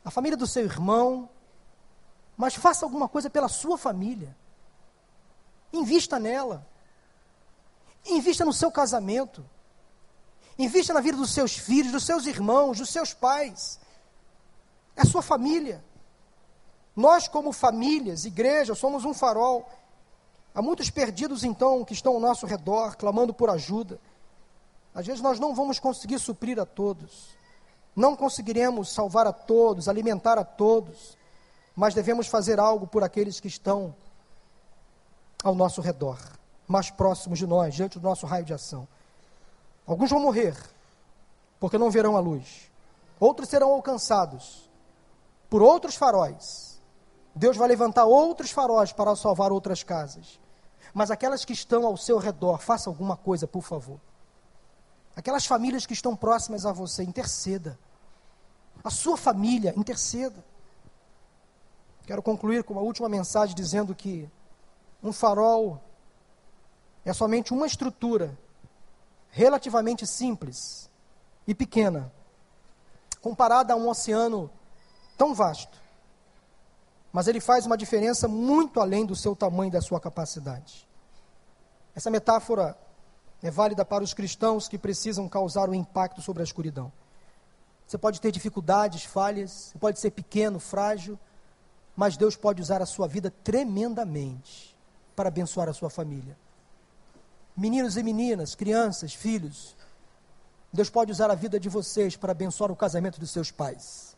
[0.03, 1.29] a família do seu irmão,
[2.37, 4.35] mas faça alguma coisa pela sua família.
[5.73, 6.65] Invista nela.
[8.05, 9.45] Invista no seu casamento.
[10.57, 13.79] Invista na vida dos seus filhos, dos seus irmãos, dos seus pais.
[14.95, 15.83] É a sua família.
[16.95, 19.69] Nós, como famílias, igreja, somos um farol.
[20.53, 23.99] Há muitos perdidos, então, que estão ao nosso redor, clamando por ajuda.
[24.93, 27.29] Às vezes nós não vamos conseguir suprir a todos,
[27.95, 31.17] não conseguiremos salvar a todos, alimentar a todos,
[31.75, 33.95] mas devemos fazer algo por aqueles que estão
[35.43, 36.19] ao nosso redor,
[36.67, 38.87] mais próximos de nós, diante do nosso raio de ação.
[39.85, 40.55] Alguns vão morrer,
[41.59, 42.69] porque não verão a luz,
[43.19, 44.69] outros serão alcançados
[45.49, 46.68] por outros faróis
[47.39, 50.37] Deus vai levantar outros faróis para salvar outras casas.
[50.93, 53.97] Mas aquelas que estão ao seu redor, faça alguma coisa, por favor.
[55.15, 57.79] Aquelas famílias que estão próximas a você, interceda.
[58.83, 60.43] A sua família, interceda.
[62.05, 64.29] Quero concluir com uma última mensagem dizendo que
[65.01, 65.81] um farol
[67.05, 68.37] é somente uma estrutura
[69.29, 70.89] relativamente simples
[71.47, 72.11] e pequena,
[73.21, 74.51] comparada a um oceano
[75.17, 75.78] tão vasto
[77.11, 80.87] mas ele faz uma diferença muito além do seu tamanho e da sua capacidade.
[81.95, 82.77] Essa metáfora
[83.41, 86.91] é válida para os cristãos que precisam causar um impacto sobre a escuridão.
[87.87, 91.17] Você pode ter dificuldades, falhas, você pode ser pequeno, frágil,
[91.95, 94.77] mas Deus pode usar a sua vida tremendamente
[95.15, 96.37] para abençoar a sua família.
[97.57, 99.75] Meninos e meninas, crianças, filhos,
[100.71, 104.15] Deus pode usar a vida de vocês para abençoar o casamento dos seus pais.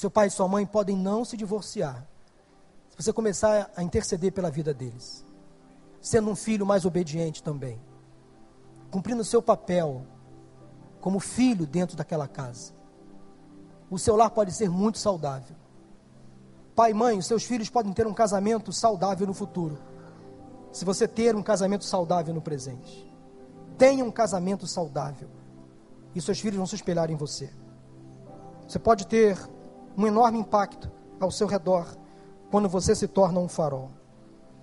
[0.00, 2.06] Seu pai e sua mãe podem não se divorciar.
[2.88, 5.26] Se você começar a interceder pela vida deles,
[6.00, 7.78] sendo um filho mais obediente também,
[8.90, 10.06] cumprindo o seu papel
[11.02, 12.72] como filho dentro daquela casa.
[13.90, 15.54] O seu lar pode ser muito saudável.
[16.74, 19.76] Pai e mãe, os seus filhos podem ter um casamento saudável no futuro.
[20.72, 23.06] Se você ter um casamento saudável no presente.
[23.76, 25.28] Tenha um casamento saudável.
[26.14, 27.52] E seus filhos vão se espelhar em você.
[28.66, 29.36] Você pode ter
[29.96, 31.86] um enorme impacto ao seu redor
[32.50, 33.90] quando você se torna um farol.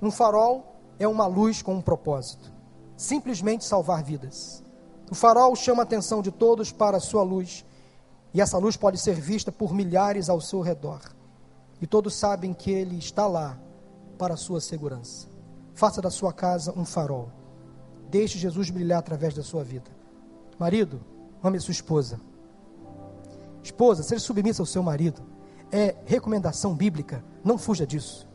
[0.02, 2.52] Um farol é uma luz com um propósito:
[2.96, 4.64] simplesmente salvar vidas.
[5.10, 7.66] O farol chama a atenção de todos para a sua luz,
[8.34, 11.02] e essa luz pode ser vista por milhares ao seu redor.
[11.82, 13.58] E todos sabem que ele está lá
[14.18, 15.28] para a sua segurança.
[15.74, 17.30] Faça da sua casa um farol.
[18.10, 19.92] Deixe Jesus brilhar através da sua vida.
[20.58, 21.00] Marido,
[21.44, 22.20] ame sua esposa.
[23.68, 25.22] Esposa, seja submissa ao seu marido.
[25.70, 28.26] É recomendação bíblica, não fuja disso.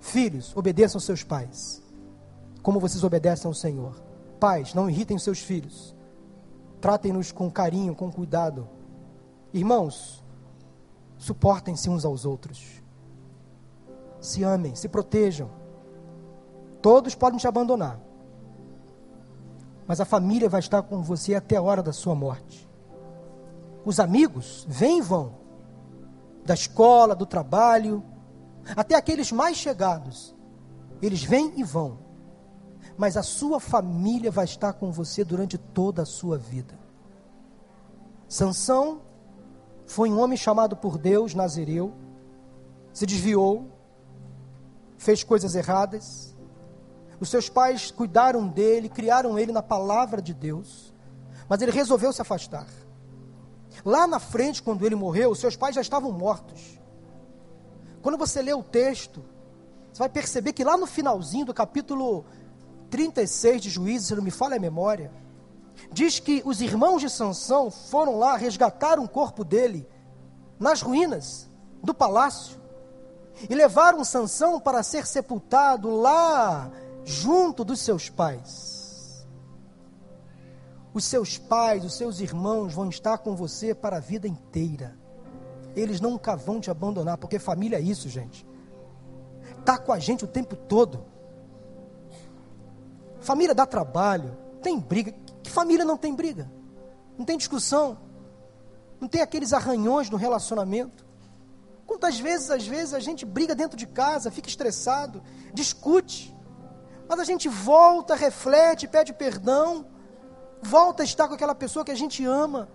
[0.00, 1.82] Filhos, obedeçam aos seus pais,
[2.62, 4.02] como vocês obedecem ao Senhor.
[4.40, 5.94] Pais, não irritem os seus filhos.
[6.80, 8.66] Tratem-nos com carinho, com cuidado.
[9.52, 10.24] Irmãos,
[11.18, 12.82] suportem-se uns aos outros.
[14.18, 15.50] Se amem, se protejam.
[16.80, 18.00] Todos podem te abandonar.
[19.86, 22.69] Mas a família vai estar com você até a hora da sua morte.
[23.84, 25.34] Os amigos vêm e vão,
[26.44, 28.02] da escola, do trabalho,
[28.76, 30.34] até aqueles mais chegados.
[31.00, 31.98] Eles vêm e vão,
[32.96, 36.78] mas a sua família vai estar com você durante toda a sua vida.
[38.28, 39.00] Sansão
[39.86, 41.92] foi um homem chamado por Deus, Nazireu,
[42.92, 43.70] se desviou,
[44.98, 46.36] fez coisas erradas.
[47.18, 50.94] Os seus pais cuidaram dele, criaram ele na palavra de Deus,
[51.48, 52.66] mas ele resolveu se afastar.
[53.84, 56.78] Lá na frente, quando ele morreu, seus pais já estavam mortos.
[58.02, 59.22] Quando você lê o texto,
[59.92, 62.24] você vai perceber que lá no finalzinho do capítulo
[62.90, 65.12] 36 de Juízes, se não me falha a memória,
[65.92, 69.88] diz que os irmãos de Sansão foram lá resgatar um corpo dele
[70.58, 71.48] nas ruínas
[71.82, 72.60] do palácio
[73.48, 76.70] e levaram Sansão para ser sepultado lá
[77.04, 78.79] junto dos seus pais.
[80.92, 84.98] Os seus pais, os seus irmãos vão estar com você para a vida inteira.
[85.76, 88.46] Eles nunca vão te abandonar, porque família é isso, gente.
[89.64, 91.04] Tá com a gente o tempo todo.
[93.20, 95.14] Família dá trabalho, tem briga.
[95.42, 96.50] Que família não tem briga?
[97.16, 97.98] Não tem discussão.
[99.00, 101.06] Não tem aqueles arranhões no relacionamento.
[101.86, 105.22] Quantas vezes, às vezes, a gente briga dentro de casa, fica estressado,
[105.52, 106.36] discute.
[107.08, 109.86] Mas a gente volta, reflete, pede perdão,
[110.62, 112.68] volta a estar com aquela pessoa que a gente ama.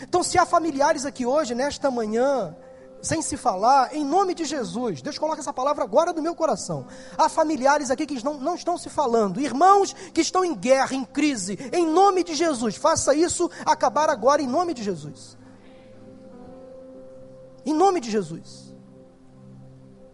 [0.00, 2.56] Então, se há familiares aqui hoje, nesta manhã,
[3.02, 6.86] sem se falar, em nome de Jesus, Deus coloca essa palavra agora no meu coração.
[7.16, 11.04] Há familiares aqui que não, não estão se falando, irmãos que estão em guerra, em
[11.04, 15.36] crise, em nome de Jesus, faça isso acabar agora em nome de Jesus.
[17.64, 18.74] Em nome de Jesus.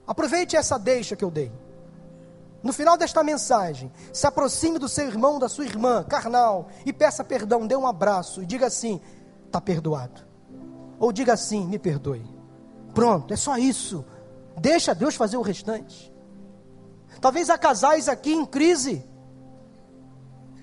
[0.06, 1.52] Aproveite essa deixa que eu dei.
[2.66, 7.22] No final desta mensagem, se aproxime do seu irmão, da sua irmã, carnal, e peça
[7.22, 9.00] perdão, dê um abraço e diga assim:
[9.46, 10.26] está perdoado.
[10.98, 12.28] Ou diga assim: me perdoe.
[12.92, 14.04] Pronto, é só isso.
[14.58, 16.12] Deixa Deus fazer o restante.
[17.20, 19.08] Talvez há casais aqui em crise,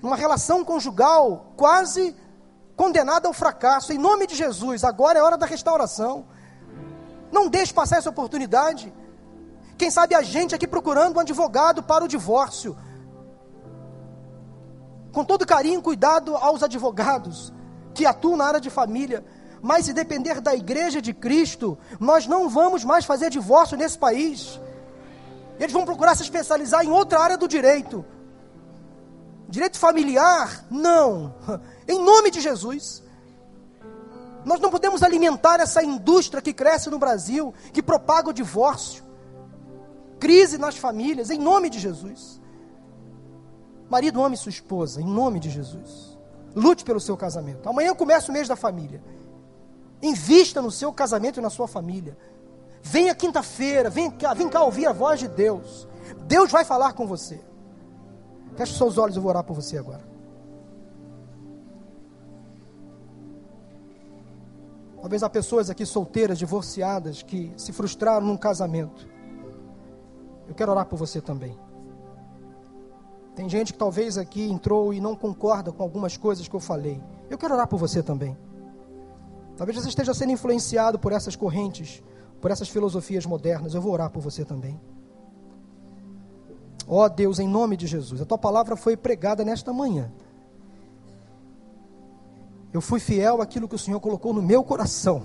[0.02, 2.14] uma relação conjugal quase
[2.76, 3.94] condenada ao fracasso.
[3.94, 6.26] Em nome de Jesus, agora é hora da restauração.
[7.32, 8.92] Não deixe passar essa oportunidade.
[9.76, 12.76] Quem sabe a gente aqui procurando um advogado para o divórcio.
[15.12, 17.52] Com todo carinho e cuidado aos advogados
[17.94, 19.24] que atuam na área de família.
[19.62, 24.60] Mas se depender da igreja de Cristo, nós não vamos mais fazer divórcio nesse país.
[25.58, 28.04] Eles vão procurar se especializar em outra área do direito.
[29.48, 30.64] Direito familiar?
[30.70, 31.34] Não.
[31.86, 33.02] Em nome de Jesus.
[34.44, 39.03] Nós não podemos alimentar essa indústria que cresce no Brasil, que propaga o divórcio,
[40.24, 42.40] crise nas famílias, em nome de Jesus.
[43.90, 46.18] Marido, ame sua esposa, em nome de Jesus.
[46.56, 47.68] Lute pelo seu casamento.
[47.68, 49.04] Amanhã começa o mês da família.
[50.00, 52.16] Invista no seu casamento e na sua família.
[52.80, 55.86] Venha quinta-feira, vem cá, vem cá ouvir a voz de Deus.
[56.26, 57.38] Deus vai falar com você.
[58.56, 60.08] Feche seus olhos, eu vou orar por você agora.
[65.02, 69.12] Talvez há pessoas aqui solteiras, divorciadas, que se frustraram num casamento.
[70.48, 71.58] Eu quero orar por você também.
[73.34, 77.02] Tem gente que talvez aqui entrou e não concorda com algumas coisas que eu falei.
[77.28, 78.36] Eu quero orar por você também.
[79.56, 82.02] Talvez você esteja sendo influenciado por essas correntes,
[82.40, 83.74] por essas filosofias modernas.
[83.74, 84.80] Eu vou orar por você também.
[86.86, 90.12] Ó oh, Deus, em nome de Jesus, a tua palavra foi pregada nesta manhã.
[92.72, 95.22] Eu fui fiel àquilo que o Senhor colocou no meu coração.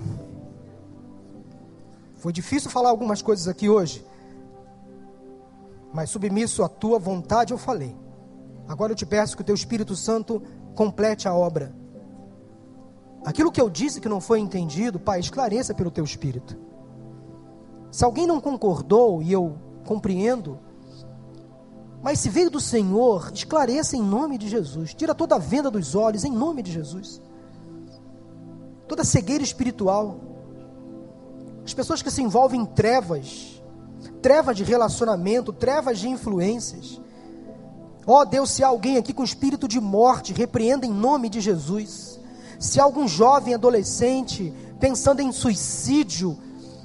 [2.16, 4.04] Foi difícil falar algumas coisas aqui hoje,
[5.92, 7.96] mas submisso à tua vontade eu falei.
[8.68, 10.42] Agora eu te peço que o teu Espírito Santo
[10.74, 11.74] complete a obra
[13.24, 16.56] Aquilo que eu disse que não foi entendido, Pai, esclareça pelo teu espírito.
[17.90, 20.58] Se alguém não concordou e eu compreendo,
[22.02, 24.94] mas se veio do Senhor, esclareça em nome de Jesus.
[24.94, 27.20] Tira toda a venda dos olhos em nome de Jesus.
[28.88, 30.18] Toda cegueira espiritual.
[31.62, 33.59] As pessoas que se envolvem em trevas,
[34.20, 37.00] trevas de relacionamento, trevas de influências.
[38.06, 41.40] Ó oh, Deus, se há alguém aqui com espírito de morte, repreenda em nome de
[41.40, 42.18] Jesus.
[42.58, 46.38] Se algum jovem adolescente pensando em suicídio,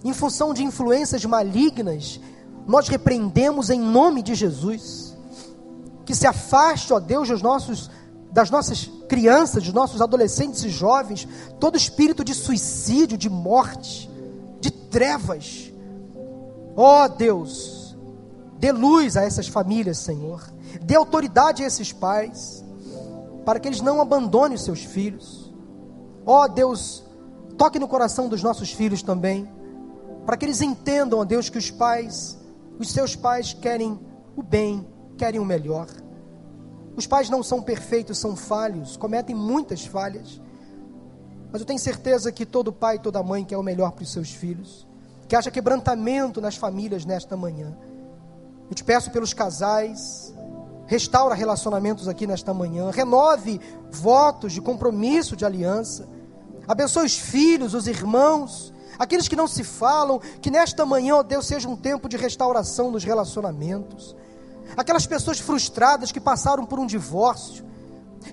[0.03, 2.19] em função de influências malignas,
[2.67, 5.15] nós repreendemos em nome de Jesus.
[6.05, 7.89] Que se afaste, ó Deus, dos nossos,
[8.31, 11.27] das nossas crianças, dos nossos adolescentes e jovens,
[11.59, 14.09] todo espírito de suicídio, de morte,
[14.59, 15.71] de trevas.
[16.75, 17.95] Ó Deus,
[18.57, 20.43] dê luz a essas famílias, Senhor.
[20.81, 22.63] Dê autoridade a esses pais,
[23.45, 25.53] para que eles não abandonem os seus filhos.
[26.25, 27.03] Ó oh, Deus,
[27.57, 29.49] toque no coração dos nossos filhos também,
[30.25, 32.37] para que eles entendam, ó oh Deus, que os pais,
[32.79, 33.99] os seus pais querem
[34.35, 34.85] o bem,
[35.17, 35.87] querem o melhor.
[36.95, 40.41] Os pais não são perfeitos, são falhos, cometem muitas falhas.
[41.51, 44.31] Mas eu tenho certeza que todo pai toda mãe quer o melhor para os seus
[44.31, 44.87] filhos,
[45.27, 47.75] que haja quebrantamento nas famílias nesta manhã.
[48.69, 50.33] Eu te peço pelos casais,
[50.87, 53.59] restaura relacionamentos aqui nesta manhã, renove
[53.91, 56.07] votos de compromisso, de aliança.
[56.67, 61.47] Abençoe os filhos, os irmãos, aqueles que não se falam, que nesta manhã, ó Deus,
[61.47, 64.15] seja um tempo de restauração nos relacionamentos.
[64.75, 67.63] Aquelas pessoas frustradas que passaram por um divórcio,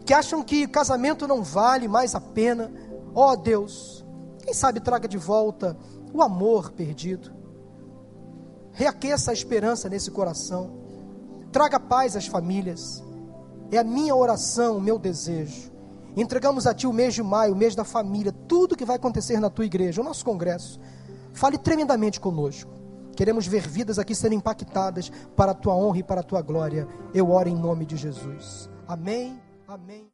[0.04, 2.72] que acham que casamento não vale mais a pena.
[3.14, 4.02] Ó oh, Deus,
[4.42, 5.76] quem sabe traga de volta
[6.12, 7.32] o amor perdido.
[8.72, 10.70] Reaqueça a esperança nesse coração.
[11.50, 13.02] Traga paz às famílias.
[13.70, 15.70] É a minha oração, o meu desejo.
[16.16, 19.40] Entregamos a Ti o mês de maio, o mês da família, tudo que vai acontecer
[19.40, 20.78] na Tua igreja, o nosso congresso.
[21.32, 22.70] Fale tremendamente conosco.
[23.16, 26.86] Queremos ver vidas aqui sendo impactadas para a Tua honra e para a Tua glória.
[27.14, 28.68] Eu oro em nome de Jesus.
[28.86, 29.40] Amém.
[29.66, 30.06] Amém.